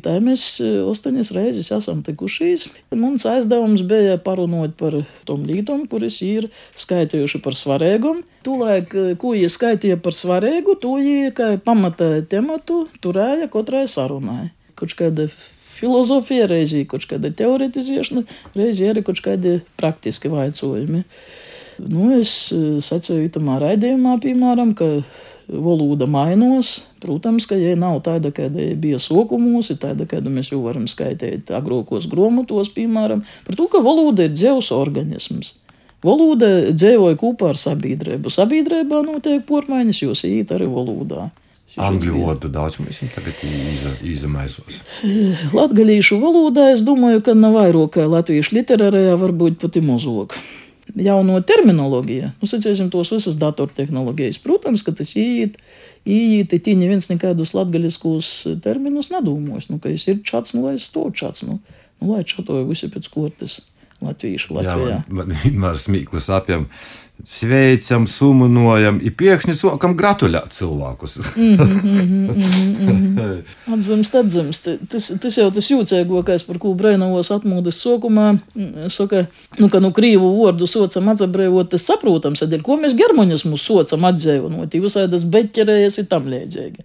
Tā 0.03 0.17
mēs 0.23 0.59
astoņas 0.59 1.31
reizes 1.35 1.71
esam 1.71 2.03
tikušies. 2.03 2.67
Mums 2.91 3.23
aizdevums 3.31 3.85
bija 3.87 4.19
parunot 4.19 4.75
par 4.75 4.99
tom 5.27 5.47
lītom, 5.47 5.87
kuras 5.87 6.19
ir 6.27 6.49
skaitījuši 6.75 7.39
par 7.39 7.55
svarīgumu. 7.55 8.27
Tūlēk, 8.41 8.93
ko 9.21 9.31
viņi 9.35 9.47
skaitīja 9.53 9.99
par 10.01 10.15
svarīgu, 10.31 10.77
to 10.79 10.95
kā 11.35 11.57
pamata 11.59 12.21
tematu 12.23 12.85
turēja 13.03 13.49
katrai 13.51 13.87
sarunai. 13.87 14.51
Kaut 14.79 14.95
kāda 14.97 15.27
filozofija, 15.81 16.47
reizē 16.47 16.85
kaut 16.87 17.05
kāda 17.09 17.31
teoretizēšana, 17.35 18.23
reizē 18.55 18.91
arī 18.93 19.03
kaut 19.03 19.19
kādi 19.23 19.59
praktiski 19.79 20.31
vaicojumi. 20.31 21.03
Nu, 21.81 22.11
es 22.15 22.51
eh, 22.53 22.79
sacīju 22.83 23.31
tamā 23.35 23.57
raidījumā, 23.61 24.19
piemēram, 24.21 24.75
ka 24.77 25.01
valoda 25.51 26.07
mainās. 26.07 26.75
Protams, 27.01 27.47
ka 27.49 27.57
ja 27.57 27.73
nav 27.79 27.99
tāda, 28.05 28.31
kāda 28.35 28.71
bija 28.79 28.99
sokumos, 29.01 29.71
ir 29.73 29.81
tāda, 29.81 30.05
kādu 30.07 30.31
mēs 30.31 30.53
jau 30.53 30.61
varam 30.63 30.85
skaitīt 30.87 31.49
agrākos 31.57 32.07
grāmatos, 32.11 32.71
piemēram, 32.75 33.25
par 33.47 33.57
to, 33.57 33.67
ka 33.71 33.81
valoda 33.83 34.27
ir 34.27 34.35
dzīves 34.35 34.71
organisms. 34.75 35.55
Valoda 36.01 36.71
dzīvoja 36.73 37.17
kopā 37.19 37.51
ar 37.53 37.59
sabiedrību. 37.61 38.31
Sabiedrībā 38.33 39.03
notiek 39.05 39.43
pormaiņas, 39.45 40.01
jūs 40.07 40.25
īt 40.25 40.53
arī 40.55 40.65
valodā. 40.69 41.27
Angļu 41.79 42.17
valodu 42.17 42.49
daudz 42.51 42.81
mēs 42.81 42.99
tagad 43.13 43.37
iza, 43.47 43.93
izamaisos. 44.03 44.81
Latgalīšu 45.55 46.17
valodā 46.19 46.71
es 46.73 46.81
domāju, 46.83 47.21
ka 47.23 47.35
nav 47.37 47.55
vairāk 47.55 47.93
kā 47.95 48.07
latviešu 48.11 48.57
literārajā, 48.57 49.13
varbūt 49.21 49.61
pat 49.61 49.77
ir 49.79 49.85
mazāk. 49.87 50.35
Jauno 50.91 51.37
terminoloģiju, 51.47 52.33
nu, 52.41 52.49
sacīsim, 52.49 52.89
tos 52.91 53.13
visas 53.13 53.37
datortehnoloģijas. 53.39 54.41
Protams, 54.43 54.83
ka 54.83 54.91
tas 54.97 55.13
iet, 55.15 55.55
iet, 56.03 56.51
tī 56.51 56.73
neviens 56.75 57.07
nekādus 57.13 57.53
latgaļiskus 57.55 58.33
terminus 58.65 59.13
nedomos. 59.13 59.69
Nu, 59.71 59.79
ka 59.79 59.93
es 59.93 60.09
ir 60.11 60.19
čats, 60.27 60.57
nu, 60.57 60.65
lai 60.65 60.75
es 60.81 60.89
to 60.91 61.05
čats, 61.15 61.45
nu, 61.47 61.61
nu 62.01 62.11
lai 62.11 62.25
čatoju 62.27 62.67
visi 62.73 62.91
pēc 62.91 63.07
kortes 63.13 63.61
latviešu 64.05 64.57
Latvijā. 64.57 64.97
Jā, 64.97 65.05
man 65.13 65.35
vienmēr 65.43 65.79
smīklis 65.79 66.29
apjām. 66.33 66.67
Sveicam, 67.21 68.07
sumunojam, 68.09 68.97
ir 69.05 69.13
piekšņi 69.13 69.53
sokam 69.53 69.93
gratulēt 69.97 70.55
cilvēkus. 70.55 71.19
Atzimst, 73.75 74.15
atzimst. 74.17 74.69
Tas, 74.89 75.11
tas 75.21 75.37
jau 75.37 75.51
tas 75.53 75.69
jūcīgākais, 75.69 76.47
par 76.47 76.57
ko 76.63 76.73
Brēnavos 76.77 77.29
atmūdes 77.35 77.77
sokumā 77.83 78.31
saka, 78.89 79.27
nu, 79.61 79.69
ka 79.69 79.83
nu 79.85 79.93
krīvu 79.93 80.33
vārdu 80.39 80.65
socam 80.65 81.13
atzabrēvot, 81.13 81.69
tas 81.75 81.85
saprotams, 81.93 82.41
tad 82.41 82.57
ir, 82.57 82.65
ko 82.65 82.81
mēs 82.81 82.97
germanismu 82.97 83.59
socam 83.61 84.09
atdzēvonot, 84.09 84.81
visādas 84.81 85.27
beķerējas 85.29 86.01
ir 86.01 86.09
tam 86.09 86.25
liedzīgi. 86.31 86.81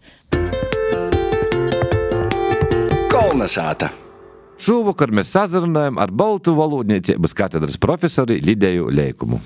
Kolnesāta! 3.09 4.06
Šovakar 4.57 5.13
mēs 5.13 5.35
sazrunājam 5.37 5.99
ar 6.01 6.11
Baltu 6.17 6.55
valodniecības 6.57 7.35
katedras 7.37 7.77
profesori 7.81 8.39
Lidēju 8.41 8.89
Lēkumu. 8.89 9.41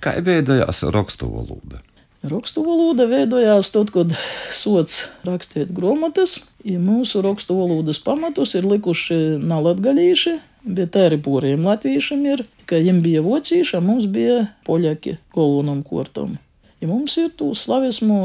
Kā 0.00 0.14
veidojās 0.24 0.80
rakstu 0.94 1.28
valoda? 1.28 1.82
Rakstu 2.24 2.62
valoda 2.64 3.04
veidojās 3.08 3.70
tad, 3.72 3.92
kad 3.92 4.14
sots 4.52 5.02
rakstīt 5.28 5.74
grāmatas. 5.76 6.38
Ja 6.64 6.80
mūsu 6.80 7.20
rakstu 7.24 7.56
valodas 7.56 8.00
pamatus 8.04 8.54
ir 8.56 8.68
likuši 8.68 9.38
nalatgalīši, 9.44 10.34
bet 10.76 10.96
arī 11.00 11.20
poriem 11.24 11.68
latviešiem 11.68 12.26
ir. 12.32 12.44
Tikai 12.62 12.80
viņiem 12.80 13.04
bija 13.04 13.24
vocīši, 13.24 13.80
mums 13.84 14.08
bija 14.08 14.42
poļaki 14.68 15.18
kolonam 15.36 15.84
kortam. 15.84 16.38
Ja 16.80 16.88
mums 16.88 17.16
ir 17.20 17.28
to 17.36 17.52
slavismu 17.52 18.20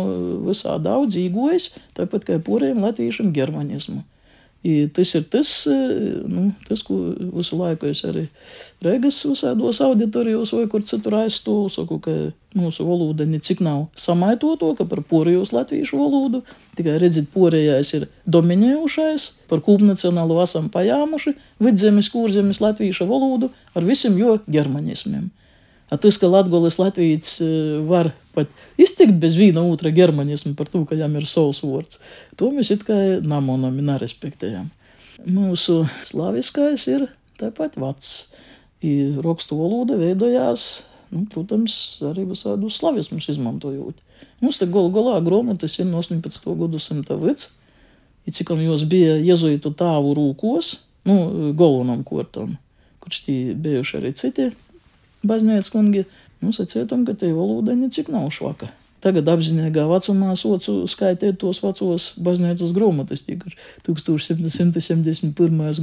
visā 0.47 0.79
daudz 0.79 1.19
īgojas, 1.19 1.73
tāpat 1.95 2.27
kā 2.27 2.39
poriem 2.43 2.83
latviešiem 2.87 3.35
germanismu. 3.35 4.05
I 4.65 4.87
tas 4.89 5.11
ir 5.13 5.27
tas, 5.29 5.49
nu, 6.25 6.47
tas, 6.65 6.81
ko 6.81 6.95
visu 7.37 7.57
laiku 7.59 7.91
es 7.91 7.99
arī 8.07 8.23
Rīgas 8.81 9.19
visādos 9.27 9.77
auditorijos 9.85 10.55
vai 10.55 10.65
kur 10.71 10.81
citur 10.81 11.19
aizstāvu. 11.19 11.67
Saku, 11.69 11.99
ka 12.01 12.15
mūsu 12.57 12.87
valoda 12.87 13.27
necik 13.29 13.61
nav 13.61 13.83
samaitoto, 13.99 14.71
ka 14.79 14.87
par 14.89 15.03
porejos 15.05 15.53
latviešu 15.53 15.99
valodu. 16.01 16.41
Tikai 16.79 16.97
redziet, 17.01 17.29
porejais 17.35 17.93
ir 17.99 18.07
dominējušais, 18.25 19.27
par 19.51 19.61
kūpnacionālu 19.65 20.41
esam 20.41 20.71
pajāmuši 20.73 21.35
vidzemes, 21.61 22.09
kurzemes 22.09 22.63
latviešu 22.65 23.05
valodu 23.11 23.53
ar 23.77 23.85
visiem 23.85 24.17
jo 24.17 24.39
germanismiem. 24.49 25.29
A 25.89 25.97
tas, 26.01 26.17
ka 26.17 26.27
Latvijas 26.27 26.79
Latvijas 26.81 27.35
var 27.85 28.09
pat 28.33 28.49
iztikt 28.81 29.19
bez 29.21 29.35
viena 29.37 29.61
otra 29.69 29.91
germanisma 29.93 30.55
par 30.57 30.69
to, 30.71 30.81
ka 30.85 30.97
viņam 30.97 31.19
ir 31.19 31.27
savs 31.29 31.61
vārds, 31.61 31.99
to 32.39 32.49
mēs 32.53 32.71
it 32.73 32.85
kā 32.87 32.95
namonam 33.21 33.77
nerespektējam. 33.77 34.71
Mūsu 35.29 35.83
slaviskais 36.07 36.87
ir 36.91 37.07
tāpat 37.39 37.77
vecs. 37.79 38.31
Rakstu 39.25 39.55
valoda 39.57 39.95
veidojās, 39.97 40.85
nu, 41.09 41.23
protams, 41.31 41.77
arī 42.05 42.25
visādus 42.29 42.75
slavismus 42.77 43.29
izmantojot. 43.33 43.95
Mums 44.43 44.59
te 44.61 44.67
galu 44.69 44.91
galā 44.93 45.15
grāmatas 45.25 45.79
ir 45.79 45.87
no 45.89 46.03
18. 46.03 46.51
gadsimta 46.59 47.17
vec, 47.17 47.47
cik 48.29 48.51
jūs 48.61 48.83
bija 48.89 49.15
jezuitu 49.25 49.71
tāvu 49.73 50.13
rūkos, 50.17 50.75
nu, 51.09 51.17
galvenam 51.57 52.03
kortam, 52.05 52.59
kurš 53.01 53.23
tie 53.25 53.39
bijuši 53.57 53.97
arī 54.01 54.13
citi 54.17 54.51
baznīcas 55.29 55.71
kungi, 55.73 56.05
nu, 56.41 56.53
sacietam, 56.55 57.05
ka 57.07 57.13
te 57.17 57.33
valoda 57.33 57.75
necik 57.77 58.07
nav 58.13 58.29
švaka. 58.33 58.71
Tagad 59.05 59.27
apzinīgā 59.29 59.83
vecumā 59.85 60.31
socu 60.39 60.87
skaitīt 60.89 61.35
tos 61.41 61.59
vecos 61.61 62.07
baznīcas 62.25 62.71
grāmatas, 62.73 63.21
tīk 63.27 63.43
1771. 63.85 65.29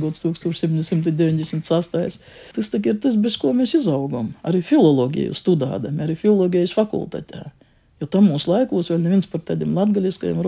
gads, 0.02 0.24
1798. 0.26 2.18
Tas 2.56 2.72
ir 2.90 2.98
tas, 3.04 3.14
bez 3.14 3.36
ko 3.38 3.52
mēs 3.54 3.76
izaugam. 3.78 4.32
Arī 4.42 4.58
filoloģiju 4.66 5.32
studādami, 5.38 6.02
arī 6.02 6.14
filoloģijas 6.18 6.74
fakultātē. 6.74 7.40
Jo 8.02 8.06
tam 8.10 8.26
mūsu 8.32 8.50
laikos 8.50 8.90
vēl 8.90 9.00
neviens 9.04 9.30
par 9.30 9.40
tādiem 9.46 9.70
latgaļiskajiem 9.78 10.42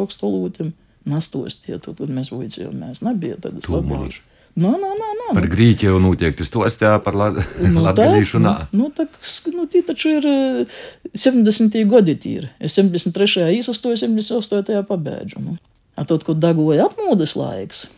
nastostīja, 1.07 1.79
tad, 1.85 2.01
kad 2.01 2.11
mēs 2.11 2.33
vojcījām, 2.35 2.75
mēs 2.81 3.05
nebija 3.07 3.37
tādas 3.45 3.71
latviešu. 3.71 4.23
Nā, 4.55 4.71
nā, 4.71 4.91
nā, 4.95 5.09
nā. 5.19 5.33
Par 5.35 5.47
Grieķiju 5.51 5.97
noteikti 5.99 6.45
stostā, 6.47 6.93
par 7.03 7.17
la 7.19 7.33
nu, 7.35 7.81
latgalīšu 7.89 8.39
nā. 8.43 8.55
Nu, 8.77 8.87
tā, 8.95 9.09
nu, 9.51 9.65
tī 9.71 9.83
taču 9.87 10.13
ir 10.21 10.29
70. 11.11 11.75
gadi 11.91 12.15
tīri. 12.23 12.51
Es 12.63 12.79
73. 12.79 13.49
īsastoju, 13.59 13.99
78. 14.05 14.85
pabeidžu. 14.87 15.43
Nu. 15.43 15.57
A 15.99 16.07
tad, 16.07 16.23
kad 16.27 16.39
dagoja 16.43 16.87
apmūdes 16.87 17.35
laiks, 17.39 17.89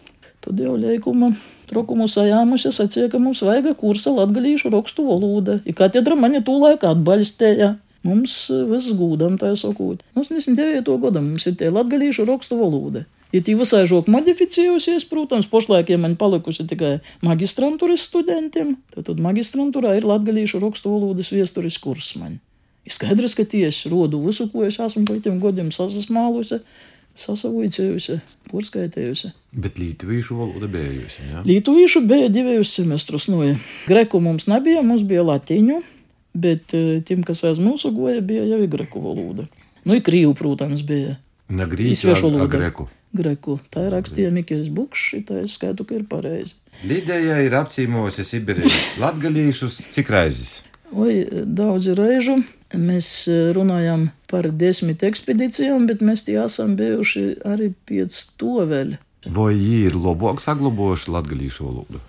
tad 0.44 0.60
jau 0.60 0.78
liekuma 0.80 1.34
trokumu 1.68 2.06
sajāmusi 2.08 2.72
sacīja, 2.72 3.10
ka 3.12 3.20
mums 3.20 3.42
vajag 3.44 3.74
kursa 3.80 4.14
latgalīšu 4.16 4.72
rakstu 4.72 5.04
valoda. 5.10 5.58
I 5.68 5.76
katedra 5.76 6.16
mani 6.16 6.40
tū 6.44 6.56
laikā 6.62 6.94
atbalstēja. 6.96 7.74
Mums 8.06 8.46
viss 8.70 8.94
gūdam, 8.96 9.36
tā 9.40 9.50
sakot. 9.58 10.00
89. 10.16 10.88
gada 11.02 11.20
mums 11.20 11.48
ir 11.50 11.56
tie 11.58 11.72
latgalīšu 11.74 12.24
rakstu 12.28 12.60
valoda. 12.60 13.04
Ir 13.34 13.42
ja 13.42 13.56
visai 13.58 13.82
žok 13.90 14.06
modificējusies, 14.12 15.08
protams, 15.10 15.48
pašlaik 15.50 15.90
ja 15.90 15.98
man 15.98 16.14
palikusi 16.18 16.66
tikai 16.70 17.00
magistrantūras 17.26 18.06
studentiem, 18.06 18.76
tad, 18.94 19.08
tad 19.08 19.22
magistrantūrā 19.22 19.96
ir 19.98 20.06
latgalīšu 20.06 20.60
rakstu 20.62 20.92
valodas 20.94 21.32
viesturis 21.34 21.78
kurs 21.82 22.14
man. 22.20 22.38
Ir 22.86 22.94
skaidrs, 22.94 23.34
ka 23.34 23.42
tieši 23.42 23.90
rodu 23.90 24.20
visu, 24.22 24.46
ko 24.52 24.62
es 24.66 24.78
esmu 24.78 25.02
pa 25.08 25.18
tiem 25.18 25.40
godiem 25.42 25.72
sasasmālusi, 25.74 26.60
sasavojcējusi, 27.18 28.20
porskaitējusi. 28.52 29.32
Bet 29.58 29.80
lītuvīšu 29.80 30.38
valoda 30.38 30.70
bijusi, 30.70 31.24
jā? 31.24 31.40
Ja? 31.40 31.44
Lītuvīšu 31.48 32.04
bija 32.06 32.30
divējus 32.30 32.76
semestrus, 32.78 33.26
no 33.32 33.42
nu, 33.42 33.56
greku 33.88 34.20
mums 34.22 34.46
nebija, 34.52 34.84
mums 34.86 35.02
bija 35.08 35.24
latiņu, 35.26 35.80
bet 36.36 36.70
tiem, 37.08 37.24
kas 37.26 37.42
aiz 37.48 37.58
mūsu 37.62 37.90
goja, 37.96 38.20
bija 38.22 38.44
jau 38.46 38.60
greku 38.70 39.02
valoda. 39.02 39.48
Nu, 39.86 39.96
i 39.96 40.04
krīvu, 40.04 40.36
protams, 40.38 40.84
bija. 40.86 41.16
Ne 41.48 41.66
grīķu, 41.70 42.14
a 42.42 42.46
greku. 42.50 42.88
Greku. 43.18 43.58
Tā 43.72 43.86
rakstīja 43.92 44.30
Mikls 44.34 44.70
Bukšs, 44.72 45.24
tā 45.28 45.40
es 45.44 45.56
skaitu, 45.58 45.86
ka 45.88 45.98
ir 45.98 46.06
pareizi. 46.10 46.56
Lidēja 46.86 47.40
ir 47.46 47.56
apcīmojusi 47.56 48.26
Sibīrijas 48.28 48.96
latgalīšus 49.02 49.80
cik 49.94 50.12
raizes? 50.12 50.60
Oi, 50.92 51.24
daudzi 51.44 51.96
reižu. 51.98 52.36
Mēs 52.76 53.08
runājam 53.56 54.08
par 54.30 54.48
desmit 54.50 55.02
ekspedīcijām, 55.06 55.86
bet 55.88 56.02
mēs 56.04 56.26
tie 56.26 56.36
esam 56.42 56.74
bijuši 56.78 57.24
arī 57.46 57.72
to 58.38 58.66
vēl. 58.66 58.96
Vai 59.26 59.54
viņi 59.56 59.78
ir 59.88 59.96
labāk 59.98 60.38
saglabājuši 60.42 61.12
latviešu 61.14 61.66
valodu? 61.66 62.00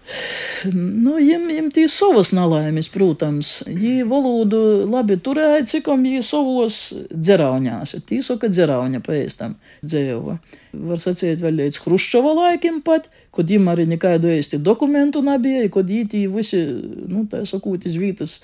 Nu, 0.74 1.16
viņam 1.18 1.72
tī 1.74 1.88
savas 1.90 2.34
nelaimes, 2.36 2.90
protams. 2.94 3.64
Viņi 3.68 4.06
valodu 4.10 4.60
labi 4.90 5.18
turēja, 5.22 5.64
cik 5.70 5.90
viņi 5.94 6.22
savos 6.26 6.82
dzerauņās. 7.10 7.96
Tī 8.08 8.22
saka 8.26 8.52
dzerauņa 8.54 9.02
paēstam 9.06 9.58
dzēva. 9.86 10.38
Var 10.78 11.02
sacīt 11.02 11.42
vēl 11.42 11.58
līdz 11.64 11.82
Hruščova 11.86 12.36
laikiem 12.42 12.84
pat, 12.86 13.10
kad 13.34 13.50
viņam 13.50 13.74
arī 13.74 13.88
nekādu 13.96 14.30
īsti 14.36 14.62
dokumentu 14.62 15.24
nebija, 15.26 15.66
kad 15.74 15.90
viņi 15.90 16.28
visi, 16.34 16.62
nu, 17.10 17.26
tā 17.32 17.44
sakot, 17.50 17.90
iz 17.90 17.98
vītas 17.98 18.40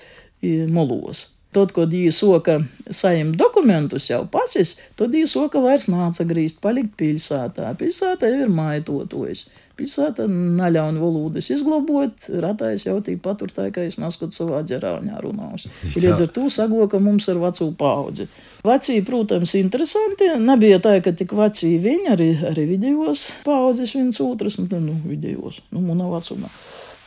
molos. 0.72 1.28
Tad, 1.54 1.70
kad 1.74 1.92
viņi 1.94 2.10
soka 2.14 2.58
saņemt 2.90 3.36
dokumentus 3.38 4.08
jau 4.10 4.24
pasis, 4.30 4.74
tad 4.98 5.12
viņi 5.14 5.28
soka 5.30 5.60
vairs 5.62 5.86
nāca 5.86 6.26
grīzt, 6.26 6.58
palikt 6.64 6.96
pilsētā. 6.98 7.68
Pilsētā 7.78 8.30
jau 8.32 8.46
ir 8.46 8.50
maitotojis. 8.50 9.46
Pilsēta 9.74 10.28
naļauna 10.30 11.00
valodas 11.02 11.48
izglabot, 11.50 12.28
ratais 12.42 12.84
jau 12.86 13.00
tī 13.02 13.16
paturtāja, 13.18 13.72
ka 13.74 13.82
es 13.82 13.98
naskot 13.98 14.34
savā 14.34 14.60
ģerāņā 14.70 15.18
runāšu. 15.22 15.70
Līdz 15.96 16.22
ar 16.26 16.30
to 16.36 16.46
sago, 16.54 16.86
ka 16.90 17.00
mums 17.02 17.26
ir 17.30 17.40
vecu 17.42 17.72
paudzi. 17.78 18.28
Vecie, 18.64 19.00
protams, 19.06 19.56
interesanti. 19.58 20.30
Nebija 20.38 20.78
tā, 20.82 20.94
ka 21.02 21.10
tik 21.18 21.34
veci 21.34 21.72
viņi, 21.82 22.10
arī, 22.14 22.30
arī 22.52 22.68
vidējos 22.70 23.26
paudzes 23.46 23.96
viens 23.98 24.22
otrs, 24.22 24.60
nu, 24.62 24.70
nu 24.78 24.94
vidējos, 25.10 25.64
nu, 25.74 25.82
muna 25.82 26.06
vecumā, 26.14 26.50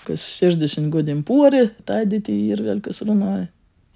kas 0.08 0.28
60 0.44 0.92
gadiem 0.92 1.24
pori, 1.28 1.70
taidi 1.88 2.20
tī 2.20 2.42
ir 2.52 2.68
vēl, 2.68 2.84
kas 2.84 3.04
runāja 3.08 3.48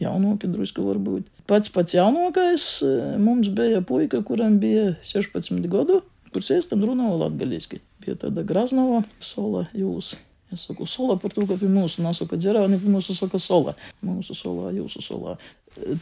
jaunāki 0.02 0.50
drusku 0.52 0.86
varbūt. 0.86 1.30
Pats 1.50 1.72
pats 1.74 1.96
jaunākais 1.96 2.66
eh, 2.88 3.14
mums 3.22 3.52
bija 3.56 3.84
puika, 3.86 4.24
kuram 4.26 4.58
bija 4.62 4.96
16 5.08 5.70
gadu, 5.72 6.02
kurš 6.34 6.56
iestam 6.58 6.84
runāja 6.88 7.20
latgaļiski. 7.26 7.82
Bija 8.04 8.18
tāda 8.26 8.46
Graznova 8.48 9.04
sola 9.22 9.68
jūs. 9.78 10.16
Es 10.52 10.66
saku 10.68 10.84
sola 10.90 11.16
par 11.16 11.32
to, 11.32 11.46
ka 11.48 11.56
pie 11.56 11.70
mūsu 11.72 12.04
nesaka 12.04 12.36
dzerāni, 12.36 12.80
pie 12.82 12.92
mūsu 12.92 13.16
saka 13.16 13.40
sola. 13.40 13.72
Mūsu 14.04 14.36
solā, 14.36 14.74
jūsu 14.76 15.00
solā. 15.06 15.38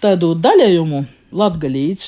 Tādu 0.02 0.32
daļējumu 0.42 1.04
latgaļīts 1.38 2.08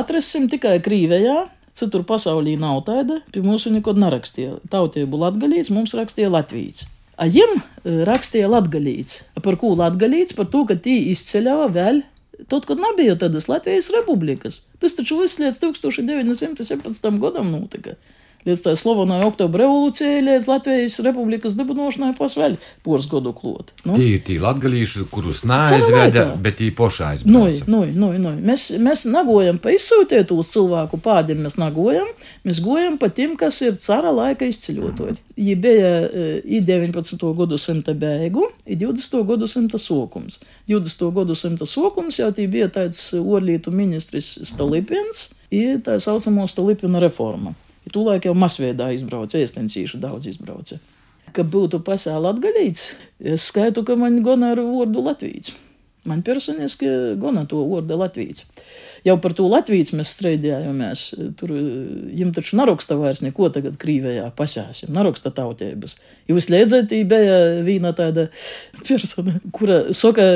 atrasim 0.00 0.48
tikai 0.48 0.78
Krīvējā, 0.84 1.36
citur 1.76 2.06
pasaulī 2.08 2.56
nav 2.60 2.80
tāda, 2.88 3.20
pie 3.32 3.44
mūsu 3.44 3.74
nekad 3.74 4.00
nerakstīja. 4.00 4.62
Tautību 4.72 5.20
latgaļīts 5.20 5.72
mums 5.76 5.92
rakstīja 5.98 6.32
Latvijas. 6.32 6.86
A 7.16 7.28
jiem 7.32 7.56
rakstīja 7.84 8.50
latgalīts. 8.52 9.22
Par 9.44 9.56
ko 9.60 9.72
latgalīts? 9.78 10.36
Par 10.36 10.50
to, 10.52 10.66
ka 10.68 10.76
tī 10.76 10.98
izceļava 11.14 11.70
vēl 11.72 12.02
Tad, 12.50 12.66
kad 12.68 12.76
nebija 12.76 13.14
tādas 13.16 13.46
Latvijas 13.48 13.88
republikas, 13.94 14.58
tas 14.82 14.92
taču 14.92 15.16
viss 15.22 15.38
līdz 15.40 15.56
1917. 15.56 17.06
gadam 17.22 17.48
notika 17.48 17.94
līdz 18.46 18.62
tā 18.62 18.74
slavenai 18.78 19.20
oktobra 19.26 19.64
revolūcijai, 19.64 20.22
līdz 20.26 20.48
Latvijas 20.50 20.98
republikas 21.04 21.56
dibinošanai 21.58 22.12
pasveļ 22.18 22.56
poras 22.86 23.08
godu 23.10 23.32
klot. 23.36 23.72
Nu? 23.84 23.96
Tī, 23.98 24.08
tī 24.26 24.38
latgalīši, 24.42 25.06
kurus 25.10 25.42
neaizveda, 25.48 26.28
bet 26.42 26.60
tī 26.60 26.70
pošā 26.76 27.12
aizbrauca. 27.14 27.66
Nu, 27.66 27.82
nu, 27.90 28.12
nu, 28.12 28.12
nu. 28.22 28.34
Mēs, 28.46 28.68
mēs 28.82 29.06
nagojam 29.10 29.58
pa 29.62 29.74
izsūtēt 29.74 30.32
uz 30.36 30.52
cilvēku 30.54 31.00
pādiem, 31.02 31.42
mēs 31.46 31.58
nagojam, 31.60 32.08
mēs 32.46 32.62
gojam 32.64 33.00
pa 33.02 33.10
tiem, 33.12 33.34
kas 33.40 33.60
ir 33.66 33.78
cara 33.82 34.14
laika 34.14 34.48
izceļotoji. 34.48 35.18
Viņi 35.36 35.56
bija 35.60 35.90
i 36.48 36.62
19. 36.64 37.26
gadsimta 37.36 37.92
beigu, 37.98 38.46
i 38.64 38.78
20. 38.78 39.18
gadsimta 39.28 39.80
sokums. 39.82 40.40
20. 40.70 41.10
gadsimta 41.18 41.68
sokums 41.68 42.22
jau 42.22 42.30
tī 42.32 42.46
bija 42.50 42.70
tāds 42.72 43.10
orlītu 43.18 43.74
ministrs 43.74 44.36
Stalipins, 44.48 45.30
i 45.52 45.76
tā 45.84 45.98
saucamo 46.02 46.48
Stalipina 46.50 47.02
reforma. 47.02 47.52
Ja 47.86 47.94
tūlēk 47.94 48.26
jau 48.26 48.34
masveidā 48.34 48.90
izbrauca, 48.96 49.38
iestencīšu 49.38 50.00
daudz 50.02 50.26
izbrauca. 50.32 50.80
Ka 51.34 51.44
būtu 51.46 51.82
pasēla 51.86 52.32
atgaļīts, 52.34 52.88
es 53.34 53.46
skaitu, 53.50 53.84
ka 53.86 53.94
man 53.98 54.18
gona 54.26 54.54
ar 54.54 54.62
vārdu 54.64 55.04
Latvijas. 55.06 55.54
Man 56.06 56.22
personiski 56.22 56.86
gona 57.18 57.42
to 57.50 57.64
vārdu 57.66 57.96
Latvijas. 57.98 58.44
Jau 59.06 59.16
par 59.22 59.34
to 59.38 59.46
Latvijas 59.50 59.92
mēs 59.94 60.12
strādājāmies. 60.16 61.02
Tur 61.38 61.52
viņam 61.54 62.32
taču 62.34 62.58
neraksta 62.58 62.96
vairs 62.98 63.22
neko 63.22 63.50
tagad 63.54 63.76
Krīvijā 63.82 64.28
pasēsim, 64.38 64.90
neraksta 64.94 65.30
tautības. 65.34 65.96
Jūs 66.30 66.50
liedzat, 66.50 66.94
bija 67.10 67.38
viena 67.66 67.92
tāda 67.94 68.28
persona, 68.86 69.36
kura 69.54 69.80
saka, 69.94 70.26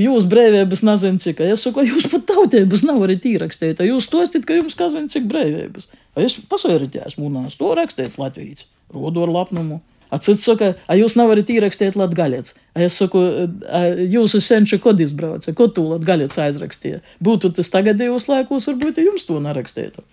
jūs 0.00 0.28
brīvības 0.28 0.84
nezinu 0.88 1.24
cik, 1.24 1.44
es 1.54 1.64
saku, 1.64 1.84
jūs 1.88 2.08
pat 2.12 2.28
tautības 2.32 2.84
nav 2.88 3.04
arī 3.04 3.16
tīrakstīt, 3.20 3.84
jūs 3.84 4.08
tostit, 4.12 4.48
ka 4.48 4.60
jums 4.60 4.76
kazin 4.76 5.12
cik 5.12 5.28
brīvības. 5.32 5.88
Es 6.18 6.36
pasvērķēs 6.48 7.16
mūnās, 7.16 7.56
to 7.56 7.72
rakstīts 7.78 8.18
Latvijas, 8.20 8.66
rodu 8.92 9.24
ar 9.24 9.32
lapnumu. 9.32 9.80
A 10.12 10.18
cits 10.20 10.44
saka, 10.44 10.74
a 10.84 10.96
jūs 10.98 11.14
nevarat 11.16 11.48
ierakstīt 11.48 11.94
latgaļets. 11.96 12.52
A 12.76 12.82
es 12.84 12.98
saku, 13.00 13.22
a 13.64 13.80
jūsu 13.96 14.42
senči 14.44 14.76
kod 14.84 15.00
izbrauca, 15.00 15.54
ko 15.56 15.70
tu 15.72 15.86
latgaļets 15.88 16.36
aizrakstīja. 16.44 17.00
Būtu 17.24 17.54
tas 17.56 17.72
tagadējos 17.72 18.28
laikos, 18.28 18.68
varbūt 18.68 19.00
jums 19.00 19.24
to 19.24 19.38
nerakstītu. 19.40 20.04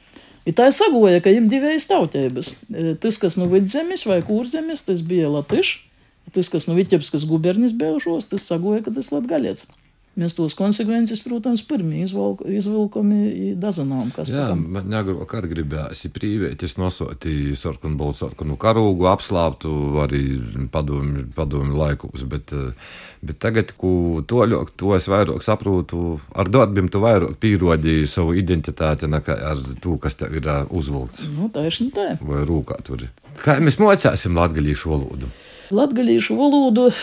I 0.48 0.56
tā 0.56 0.70
sagoja, 0.72 1.20
ka 1.20 1.34
viņam 1.34 1.52
divējas 1.52 1.90
tautības. 1.92 2.54
Tas, 3.04 3.20
kas 3.20 3.36
no 3.36 3.50
vidzemes 3.52 4.08
vai 4.08 4.22
kurzemes, 4.24 4.86
tas 4.88 5.04
bija 5.04 5.28
latišs. 5.36 5.82
Tas, 6.32 6.48
kas 6.54 6.68
no 6.70 6.76
Vitebskas 6.78 7.24
guberņas 7.26 7.74
bijušos, 7.74 8.28
tas 8.30 8.44
sagoja, 8.46 8.84
ka 8.86 8.94
tas 8.94 9.10
latgaļets. 9.10 9.66
Mēs 10.18 10.34
tos 10.36 10.56
konsekvences, 10.58 11.22
protams, 11.24 11.62
pirmie 11.64 12.02
izvilkam 12.04 13.12
dazinām. 13.62 14.10
Jā, 14.28 14.50
man 14.58 14.90
jāgrāk 14.92 15.36
arī 15.38 15.52
gribēs 15.54 16.02
prīvēties 16.16 16.76
nosoti 16.82 17.54
sarkanu, 17.60 17.96
baltsarkanu 18.00 18.58
karūgu, 18.60 19.06
apslāptu 19.12 19.72
arī 20.04 20.24
padomi, 20.74 21.24
padomi 21.36 21.78
laikus, 21.78 22.26
bet, 22.28 22.52
bet 23.22 23.40
tagad, 23.40 23.76
ko 23.80 24.24
toļok, 24.28 24.74
to 24.82 24.96
es 24.98 25.08
vairāk 25.12 25.46
saprotu, 25.46 26.18
ar 26.34 26.50
darbiem 26.52 26.90
tu 26.92 27.04
vairāk 27.06 27.38
pīrodīji 27.40 28.10
savu 28.10 28.34
identitāti 28.40 29.08
nekā 29.08 29.38
ar 29.54 29.62
to, 29.80 29.96
kas 30.02 30.20
tev 30.20 30.36
ir 30.42 30.50
uzvilkts. 30.68 31.30
Nu, 31.38 31.52
tā 31.54 31.70
ir 31.70 31.78
šī 31.78 31.92
tā. 31.96 32.10
Vai 32.26 32.44
rūkā 32.50 32.82
tur. 32.84 33.06
Kā 33.40 33.60
mēs 33.64 33.80
mocāsim 33.80 34.36
latgalīšu 34.36 34.92
valodu? 34.92 35.30
Latviešu 35.70 36.34
valodu 36.38 36.88
e, 36.90 36.94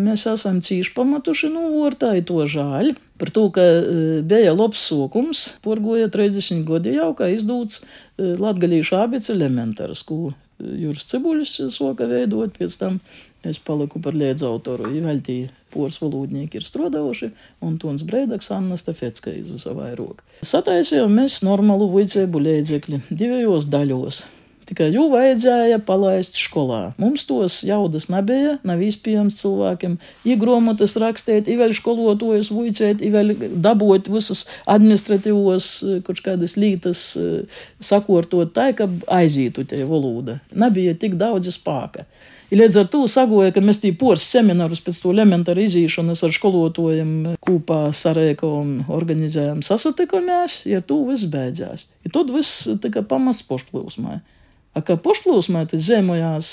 mēs 0.00 0.26
esam 0.28 0.60
cīši 0.64 0.92
pamatuši 0.96 1.48
nu, 1.52 1.66
vortā, 1.78 2.12
to 2.26 2.44
žēl. 2.50 2.92
Par 3.20 3.30
to, 3.32 3.46
ka 3.54 3.64
e, 3.64 3.82
bija 4.26 4.52
labs 4.52 4.84
sokums, 4.90 5.44
porgoja 5.64 6.10
30 6.12 6.66
gadi 6.68 6.96
jau, 6.98 7.12
kā 7.16 7.30
izdūts 7.32 7.80
e, 7.80 8.34
latviešu 8.40 8.98
abits 9.00 9.32
elementārs, 9.32 10.04
ko 10.04 10.34
Juris 10.60 11.08
Cibuļs 11.10 11.56
soka 11.74 12.06
veidot, 12.10 12.52
pēc 12.54 12.76
tam 12.78 13.00
es 13.44 13.58
paliku 13.60 14.00
par 14.04 14.16
liedz 14.16 14.44
autoru, 14.46 14.92
Ivaļtī 14.96 15.38
pors 15.74 15.98
valodnieki 16.00 16.60
ir 16.60 16.64
strādājuši, 16.68 17.30
un 17.66 17.76
Tons 17.82 18.04
Breidaks, 18.06 18.52
Anna 18.54 18.78
Stefetska 18.80 19.32
iz 19.34 19.50
savai 19.64 19.92
roka. 19.98 20.24
Sataisījām 20.46 21.18
mēs 21.20 21.40
normālu 21.46 21.90
vicēbu 21.96 22.40
liedzekļi 22.46 23.02
divajos 23.10 23.68
daļos. 23.72 24.22
Tikai 24.68 24.88
jau 24.94 25.10
vajadzēja 25.12 25.78
palaist 25.84 26.38
skolā. 26.40 26.94
Mums 27.00 27.26
tos 27.28 27.58
jaudas 27.66 28.08
nebija, 28.12 28.56
nav 28.64 28.80
izpējams 28.84 29.36
cilvēkiem. 29.42 29.98
Iegromotas 30.24 30.96
rakstīt, 31.00 31.50
vēl 31.52 31.74
skolotājus 31.76 32.48
vuicēt, 32.54 33.04
vēl 33.14 33.34
dabūt 33.64 34.08
visas 34.12 34.46
administratīvos 34.70 35.70
kaut 36.06 36.22
kādas 36.24 36.56
lītas, 36.56 37.06
sakortot 37.76 38.54
tā, 38.56 38.70
ka 38.76 38.88
aizītu 39.12 39.66
tie 39.68 39.84
valoda. 39.88 40.40
Nebija 40.56 40.96
tik 40.96 41.18
daudz 41.20 41.52
spēka. 41.52 42.08
I 42.52 42.58
līdz 42.60 42.76
ar 42.78 42.88
to 42.92 43.00
sagoja, 43.10 43.50
ka 43.50 43.62
mēs 43.64 43.80
tī 43.82 43.90
pors 43.98 44.24
seminārus 44.30 44.82
pēc 44.84 45.00
to 45.02 45.10
elementāru 45.10 45.64
izīšanas 45.64 46.22
ar 46.26 46.34
skolotājiem 46.36 47.14
kopā 47.42 47.88
sarēka 47.96 48.46
un 48.46 48.76
organizējām 48.94 49.64
sasatikamies, 49.64 50.60
ja 50.68 50.78
tu 50.84 51.00
viss 51.08 51.26
beidzās. 51.32 51.88
I 52.06 52.12
tad 52.14 52.30
viss 52.30 52.68
tika 52.84 53.02
pamats 53.08 53.42
pošplūsmai. 53.48 54.20
Kā 54.74 54.96
pošplūsmā 54.98 55.68
tas 55.70 55.84
zemojās, 55.86 56.48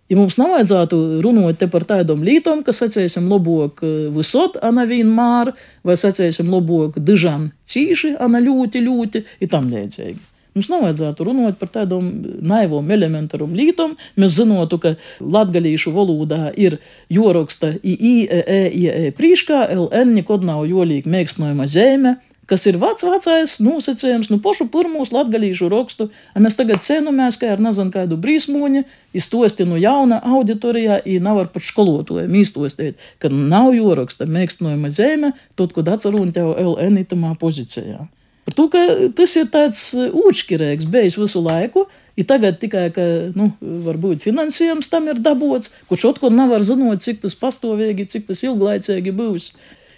Ja 0.07 0.15
mums 0.15 0.37
nevajadzētu 0.39 0.99
runāt 1.25 1.65
par 1.73 1.83
tādām 1.89 2.23
lietām, 2.27 2.63
ka 2.63 2.75
sacēsim 2.77 3.27
labāk 3.31 3.83
eh, 3.83 4.07
visot, 4.15 4.55
ana 4.63 4.87
vienmēr, 4.87 5.51
vai 5.87 5.99
sacēsim 5.99 6.53
labāk 6.53 7.01
dižam 7.03 7.51
cīši, 7.67 8.15
ana 8.23 8.39
ļoti, 8.45 8.85
ļoti, 8.87 9.25
ir 9.43 9.51
tam 9.51 9.67
līdzīgi. 9.73 10.23
Mums 10.57 10.71
nevajadzētu 10.73 11.25
runāt 11.27 11.59
par 11.61 11.69
tādām 11.75 12.07
naivām, 12.49 12.87
elementāram 12.95 13.53
lietām. 13.53 13.93
Mēs 14.17 14.39
zinātu, 14.39 14.79
ka 14.81 14.95
latgalīšu 15.21 15.93
valodā 15.93 16.47
ir 16.57 16.79
joraksta 17.13 17.75
i, 17.83 17.99
e, 17.99 18.39
e, 18.41 18.61
i, 18.71 18.87
e, 18.89 19.11
prīškā, 19.19 19.67
ln 19.75 20.15
nekad 20.17 20.47
nav 20.49 20.65
jolīgi 20.71 21.13
mēkstinājuma 21.13 21.69
zeme, 21.69 22.15
kas 22.51 22.67
ir 22.71 22.79
vecs, 22.81 23.05
vecais 23.07 23.57
nosacījums, 23.63 24.31
nu, 24.33 24.39
pašu 24.43 24.69
pirmos 24.73 25.13
latgalīšu 25.15 25.71
rakstu, 25.73 26.09
a 26.35 26.43
mēs 26.43 26.59
tagad 26.59 26.85
cenamies, 26.87 27.39
kā 27.41 27.53
ar 27.55 27.63
nezinu 27.63 27.95
kādu 27.95 28.19
brīsmoņu, 28.23 28.85
iztosti 29.17 29.67
no 29.69 29.79
jauna 29.81 30.21
auditorijā, 30.37 31.01
i 31.05 31.19
nevar 31.23 31.51
pat 31.55 31.67
školotājiem 31.67 32.39
iztostīt, 32.41 33.03
ka 33.23 33.31
nav 33.33 33.73
joraksta 33.77 34.29
mēkstinājuma 34.31 34.93
zeme, 34.95 35.35
tot, 35.59 35.75
kad 35.77 35.91
atcerun 35.97 36.33
tev 36.37 36.55
LN 36.55 37.03
itamā 37.03 37.35
pozīcijā. 37.41 38.07
Par 38.47 38.55
to, 38.55 38.69
ka 38.71 38.83
tas 39.19 39.33
ir 39.35 39.49
tāds 39.51 39.89
ūčkirēks 39.97 40.87
bijis 40.91 41.19
visu 41.19 41.43
laiku, 41.43 41.89
I 42.17 42.25
tagad 42.25 42.57
tikai, 42.63 42.87
ka, 42.97 43.03
nu, 43.37 43.51
varbūt 43.61 44.25
finansējums 44.25 44.89
tam 44.89 45.11
ir 45.13 45.19
dabūts, 45.21 45.69
kurš 45.91 46.15
atkal 46.15 46.33
nevar 46.33 46.63
zināt, 46.65 47.03
cik 47.05 47.21
tas 47.27 47.37
pastāvīgi, 47.37 48.07
cik 48.09 48.25
tas 48.31 48.41
ilglaicīgi 48.47 49.13
būs. 49.17 49.51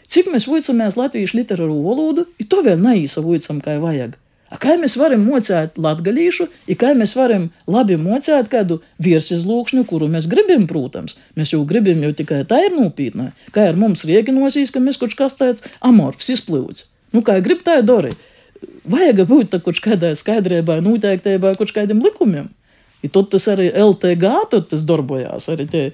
Cik 0.08 0.30
mēs 0.32 0.46
vocamies 0.48 0.96
latviešu 0.96 1.36
literāru 1.36 1.82
valodu, 1.84 2.24
ir 2.40 2.48
to 2.48 2.62
vēl 2.64 2.80
neīsavojam, 2.80 3.60
kā 3.64 3.76
vajag. 3.82 4.16
A 4.48 4.56
kā 4.56 4.78
mēs 4.80 4.94
varam 4.96 5.26
mocēt 5.28 5.76
latgalīšu, 5.76 6.46
ir 6.72 6.76
kā 6.80 6.94
mēs 6.96 7.12
varam 7.18 7.50
labi 7.68 7.98
mocēt 8.00 8.48
kādu 8.48 8.78
virsizlūkšņu, 9.04 9.82
kuru 9.90 10.08
mēs 10.08 10.28
gribam, 10.30 10.64
protams. 10.70 11.18
Mēs 11.36 11.52
jau 11.52 11.60
gribam, 11.68 12.00
jau 12.06 12.14
tikai 12.16 12.40
tā 12.48 12.62
ir 12.64 12.72
nopietna. 12.72 13.34
Kā 13.52 13.66
ar 13.68 13.76
mums 13.76 14.06
riekinosīs, 14.08 14.72
ka 14.72 14.80
mēs 14.80 14.96
kaut 15.00 15.12
kas 15.18 15.36
tāds 15.36 15.66
amorfs 15.84 16.32
izplūds. 16.32 16.86
Nu, 17.12 17.20
kā 17.24 17.36
grib 17.44 17.60
tā 17.66 17.82
dori. 17.84 18.14
Vajag 18.88 19.26
būt 19.28 19.58
kaut 19.60 19.82
kādai 19.84 20.14
skaidrībai, 20.16 20.80
noteiktībā, 20.86 21.52
kaut 21.60 21.74
kādiem 21.76 22.00
likumiem. 22.04 22.48
I 23.04 23.10
tad 23.12 23.28
tas 23.30 23.44
arī 23.52 23.68
LTG 23.76 24.80
darbojās, 24.88 25.50
arī 25.52 25.68
tie, 25.70 25.84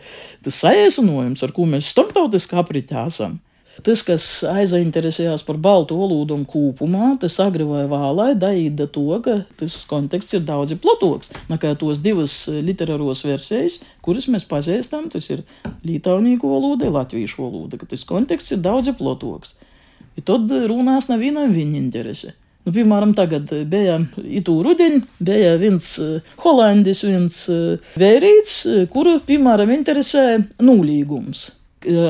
tas 0.47 0.63
saiesinojums, 0.63 1.43
ar 1.45 1.53
ko 1.53 1.67
mēs 1.69 1.91
starptautiski 1.91 2.57
apritē 2.57 3.03
esam. 3.11 3.41
Tas, 3.83 4.05
kas 4.07 4.25
aizinteresējās 4.47 5.43
par 5.47 5.59
baltu 5.59 5.97
valodu 5.99 6.37
kopumā, 6.47 7.15
tas 7.21 7.41
agri 7.43 7.67
vai 7.67 7.85
vēlai 7.91 8.29
daīda 8.39 8.87
to, 8.95 9.07
ka 9.25 9.41
tas 9.59 9.81
konteksts 9.91 10.37
ir 10.39 10.45
daudz 10.47 10.77
platāks 10.79 11.33
nekā 11.51 11.75
tos 11.81 11.99
divas 12.05 12.37
literāros 12.47 13.25
versijas, 13.27 13.81
kuras 14.05 14.29
mēs 14.31 14.47
pazīstam. 14.47 15.09
Tas 15.11 15.27
ir 15.33 15.43
lītaunīgu 15.87 16.51
valoda, 16.51 16.93
latviešu 17.01 17.43
valoda, 17.43 17.81
ka 17.81 17.91
tas 17.91 18.07
konteksts 18.07 18.55
ir 18.55 18.63
daudz 18.63 18.93
platāks. 18.95 19.57
Ja 20.15 20.23
tad 20.31 20.53
runās 20.71 21.11
nevienam 21.11 21.51
viņa 21.51 21.79
interese. 21.81 22.37
Nu, 22.65 22.73
piemēram, 22.73 23.11
tagad 23.19 23.51
bija 23.69 23.99
itū 24.25 24.55
rudenī, 24.65 25.03
bija 25.21 25.59
viens 25.61 25.91
holandis, 26.41 27.03
viens 27.05 27.43
vērīts, 28.01 28.55
kuru, 28.95 29.19
piemēram, 29.27 29.75
interesē 29.75 30.39
nulīgums 30.65 31.51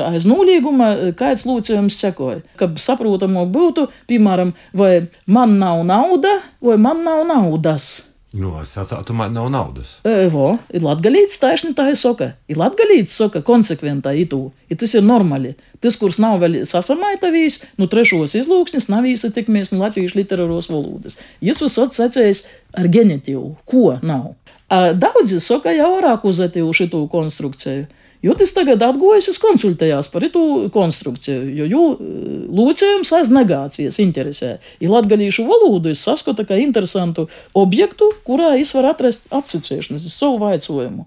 aiz 0.07 0.25
nolīguma 0.29 1.13
kāds 1.19 1.45
lūdzējums 1.49 1.99
sekoja. 2.01 2.41
Kad 2.59 2.79
saprotamāk 2.81 3.51
būtu, 3.53 3.87
piemēram, 4.09 4.55
vai 4.73 5.07
man 5.27 5.59
nav 5.61 5.85
nauda, 5.87 6.39
vai 6.63 6.77
man 6.81 7.03
nav 7.05 7.23
naudas. 7.29 8.11
Nu, 8.35 8.49
es 8.59 8.73
saprotu, 8.75 9.13
man 9.15 9.31
nav 9.31 9.47
naudas. 9.47 9.93
Evo, 10.03 10.57
ir 10.75 10.83
latgalīts 10.83 11.39
taisni 11.39 11.71
tā 11.77 11.85
ir 11.93 11.95
soka. 11.95 12.33
Ir 12.51 12.57
latgalīts 12.59 13.13
soka 13.15 13.39
konsekventā 13.45 14.11
itū. 14.25 14.49
Ir 14.67 14.79
tas 14.81 14.91
ir 14.97 15.05
normāli. 15.07 15.53
Tas, 15.79 15.95
kurš 16.01 16.19
nav 16.19 16.41
vēl 16.41 16.57
sasamaitavījis, 16.67 17.61
nu 17.79 17.87
trešos 17.87 18.35
izlūksnis 18.35 18.89
nav 18.91 19.07
īsatikmies 19.07 19.71
no 19.71 19.79
latviešu 19.85 20.19
literāros 20.19 20.67
valodas. 20.67 21.15
Jis 21.39 21.63
visot 21.63 21.95
sacējis 21.95 22.43
ar 22.75 22.89
genitīvu. 22.91 23.53
Ko 23.63 23.93
nav? 24.03 24.33
Daudzi 24.99 25.39
soka 25.39 25.71
jau 25.71 25.93
vairāk 25.93 26.25
uzatīvu 26.27 26.75
šitu 26.75 27.05
konstrukciju. 27.13 27.85
Jo 28.25 28.33
tas 28.33 28.55
tagad 28.55 28.81
atgojas, 28.81 29.27
es 29.29 29.37
konsultējos 29.37 30.07
par 30.09 30.23
to 30.33 30.45
konstrukciju, 30.73 31.43
jo 31.59 31.65
jū 31.69 31.81
lūcējums 32.57 33.11
aiz 33.19 33.29
negācijas 33.29 33.99
interesē. 34.01 34.55
Ir 34.81 34.93
latgalīšu 34.93 35.45
valodu, 35.45 35.91
es 35.93 36.01
saskatu 36.07 36.47
kā 36.47 36.57
interesantu 36.57 37.27
objektu, 37.53 38.09
kurā 38.25 38.55
es 38.57 38.73
varu 38.73 38.89
atrast 38.95 39.29
atsicēšanas, 39.29 40.07
es 40.09 40.17
savu 40.17 40.39
vaicojumu. 40.41 41.05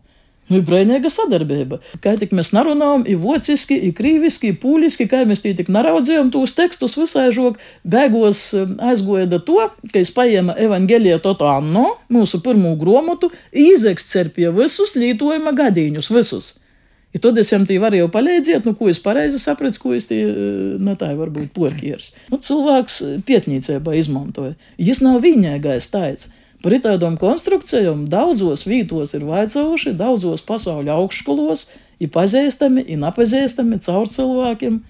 Nu, 0.49 0.61
ir 0.61 0.65
brīvīga 0.65 1.11
sadarbība. 1.13 1.81
Kā 2.05 2.15
tik 2.17 2.31
mēs 2.37 2.55
nerunājam, 2.57 3.03
ir 3.11 3.19
vociski, 3.21 3.77
ir 3.89 3.93
krīviski, 3.99 4.55
ir 4.55 4.61
pūliski, 4.63 5.09
kā 5.11 5.25
mēs 5.29 5.43
tī 5.45 5.53
tik 5.59 5.69
neraudzījām 5.75 6.31
tos 6.33 6.55
tekstus 6.57 6.97
visai 6.97 7.27
žok, 7.37 7.59
beigos 7.85 8.47
aizgoja 8.55 9.27
da 9.29 9.43
to, 9.45 9.67
ka 9.93 10.01
es 10.01 10.15
paēma 10.15 10.57
evangelija 10.69 11.19
toto 11.27 11.51
anno, 11.51 11.99
mūsu 12.15 12.41
pirmo 12.47 12.73
gromotu, 12.81 13.29
izeksterpja 13.53 14.55
visus 14.57 14.97
lītojuma 14.97 15.53
gadīņus, 15.59 16.15
visus. 16.15 16.55
I 17.17 17.21
tad 17.25 17.39
es 17.41 17.51
viņam 17.55 17.83
varēju 17.83 18.09
palīdzēt, 18.13 18.67
nu, 18.69 18.75
ko 18.77 18.91
es 18.93 18.99
pareizi 19.01 19.41
sapratu, 19.41 19.81
ko 19.81 19.95
es 19.97 20.09
tie, 20.11 20.21
ne 20.77 20.95
tā 21.01 21.09
varbūt 21.17 21.55
porkieris. 21.57 22.13
Nu, 22.29 22.37
cilvēks 22.37 22.99
pietnīcībā 23.29 23.95
izmantoja. 23.97 24.59
Jis 24.77 25.01
nav 25.05 25.23
vienīgais 25.25 25.89
tāds. 25.93 26.29
Par 26.63 26.75
tādām 26.83 27.15
konstrukcijām 27.21 28.09
daudzos 28.11 28.67
vītos 28.67 29.15
ir 29.15 29.25
vaicojuši, 29.29 29.95
daudzos 29.97 30.43
pasaules 30.45 30.91
augšskolos, 30.91 31.69
ir 32.03 32.11
pazīstami, 32.15 32.83
ir 32.83 32.99
nepazīstami 33.01 33.79
caur 33.85 34.11
cilvēkiem. 34.11 34.81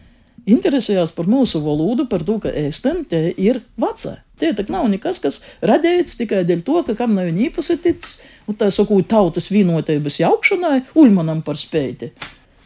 Interesējās 0.49 1.13
par 1.13 1.29
mūsu 1.29 1.61
valodu, 1.61 2.07
par 2.09 2.23
to, 2.25 2.39
ka 2.41 2.49
ēstam 2.49 3.03
te 3.09 3.27
ir 3.37 3.61
vecā. 3.81 4.15
Tie 4.41 4.55
tak 4.57 4.71
nav 4.73 4.87
nekas, 4.89 5.21
kas 5.21 5.43
radīts 5.61 6.17
tikai 6.17 6.45
dēļ 6.49 6.63
to, 6.65 6.81
ka 6.87 6.95
kam 6.97 7.17
nav 7.19 7.29
īpašsakts, 7.29 8.15
un 8.49 8.57
tā 8.57 8.71
sakot, 8.73 9.05
tautas 9.11 9.51
vienotības 9.53 10.21
jaukšanai, 10.23 10.79
Uļmanam 10.97 11.43
par 11.45 11.61
spēti. 11.61 12.13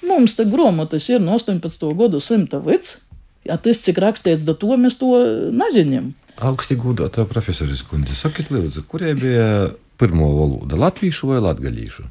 Mums 0.06 0.36
te 0.38 0.46
grāmatas 0.46 1.08
ir 1.10 1.22
no 1.22 1.34
18. 1.38 1.88
gadu 1.98 2.22
simta 2.22 2.62
vids, 2.62 3.00
ja 3.48 3.58
tas, 3.58 3.82
cik 3.82 3.98
rakstīts, 4.02 4.46
da 4.46 4.54
to 4.54 4.76
mēs 4.78 5.00
to 5.00 5.10
nezinām. 5.50 6.12
Augsti 6.42 6.78
gudotā 6.78 7.26
profesoris 7.28 7.82
kundze, 7.86 8.14
sakiet, 8.18 8.50
lūdzu, 8.54 8.86
kurie 8.88 9.14
bija 9.18 9.72
pirmo 9.98 10.30
valoda- 10.38 10.78
latviešu 10.86 11.34
vai 11.34 11.42
latgalīšu? 11.42 12.06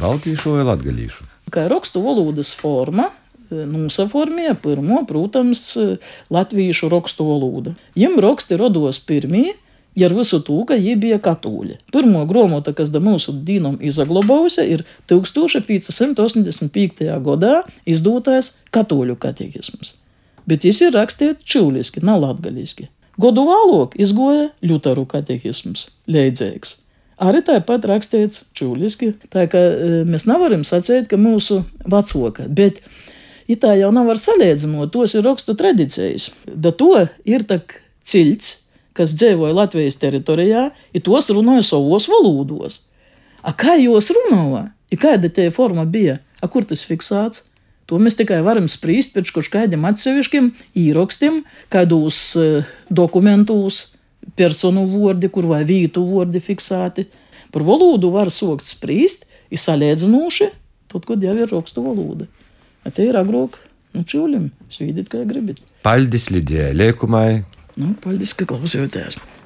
Baltīšu 0.00 0.56
vai 0.56 0.66
latgalīšu? 0.72 1.28
Kā 1.52 1.68
rakstu 1.68 2.02
valodas 2.02 2.54
forma, 2.54 3.10
nosaformēja 3.68 4.54
pirmo, 4.62 5.02
protams, 5.08 5.64
latviešu 6.32 6.88
rakstu 6.92 7.26
valodu. 7.28 7.74
Viņam 7.96 8.18
raksti 8.24 8.58
rados 8.60 8.98
pirmie, 9.06 9.52
ja 9.98 10.08
ar 10.08 10.14
visu 10.16 10.40
to, 10.44 10.58
ka 10.68 10.74
viņi 10.80 10.96
bija 11.02 11.18
katoļi. 11.22 11.78
Pirmā 11.94 12.24
grāmata, 12.28 12.72
kas 12.76 12.92
da 12.94 13.00
mūsu 13.04 13.34
dīnam 13.46 13.76
izaglabājusi, 13.84 14.64
ir 14.76 14.84
1585. 15.12 17.04
gadā 17.26 17.54
izdotais 17.86 18.56
katoļu 18.74 19.16
katehisms. 19.20 19.94
Bet 20.48 20.64
viņš 20.66 20.78
ir 20.88 20.96
rakstīts 20.96 21.46
čūliski, 21.46 22.02
nav 22.02 22.22
latgaliski. 22.24 22.88
Godu 23.20 23.44
vēlāk 23.46 23.98
izgoja 24.00 24.48
Ļutaru 24.64 25.04
katehisms, 25.06 25.90
leidzīgs. 26.10 26.78
Arī 27.22 27.42
tāpat 27.46 27.84
rakstīts 27.86 28.46
čūliski, 28.56 29.12
tā 29.30 29.44
ka 29.50 29.60
mēs 30.08 30.24
nevaram 30.26 30.64
sacīt, 30.66 31.06
ka 31.10 31.20
mūsu 31.20 31.60
vecāka, 31.84 32.48
bet 32.48 32.80
Itā 33.52 33.74
jau 33.76 33.90
nav 33.94 34.08
var 34.08 34.20
salīdzinot, 34.22 34.92
tos 34.94 35.16
ir 35.18 35.26
rakstu 35.26 35.54
tradīcijas. 35.58 36.30
Da 36.46 36.72
to 36.72 37.06
ir 37.28 37.44
tak 37.48 37.80
ciļts, 38.06 38.52
kas 38.96 39.14
dzīvoja 39.18 39.56
Latvijas 39.56 39.98
teritorijā, 40.00 40.68
ir 40.92 41.04
tos 41.04 41.30
runāja 41.32 41.64
savos 41.72 42.08
valodos. 42.10 42.82
A 43.42 43.54
kā 43.56 43.76
jūs 43.80 44.12
runājāt? 44.14 44.72
Kāda 45.00 45.30
tie 45.32 45.48
forma 45.50 45.86
bija? 45.88 46.18
A 46.44 46.48
kur 46.52 46.66
tas 46.68 46.84
fiksēts? 46.84 47.46
To 47.88 47.98
mēs 47.98 48.16
tikai 48.18 48.38
varam 48.44 48.68
spriest 48.70 49.14
pēc 49.16 49.30
kaut 49.34 49.48
kādiem 49.52 49.82
atsevišķiem 49.88 50.50
īrakstiem, 50.78 51.40
kādos 51.72 52.20
uh, 52.38 52.68
dokumentos, 52.92 53.96
personu 54.38 54.84
vārdi, 54.92 55.30
kur 55.32 55.48
vai 55.50 55.62
vītu 55.68 56.04
vārdi 56.06 56.42
fiksēti. 56.44 57.06
Par 57.52 57.64
valodu 57.66 58.12
var 58.14 58.30
sokt 58.32 58.68
spriest, 58.68 59.26
ir 59.52 59.60
salīdzinoši, 59.60 60.48
tad, 60.92 61.08
kad 61.08 61.24
jau 61.24 61.34
ir 61.36 61.52
rakstu 61.52 61.84
valoda. 61.84 62.28
Атеир 62.84 63.16
агрок, 63.16 63.60
ну 63.92 64.04
чулим, 64.04 64.52
свидит 64.70 65.08
кая 65.08 65.24
гребит. 65.24 65.60
Пальдис 65.82 66.30
лиде, 66.30 66.72
лекумай. 66.72 67.44
Ну, 67.76 67.94
пальдис 67.94 68.34
как 68.34 68.50
лаусевитес. 68.50 69.16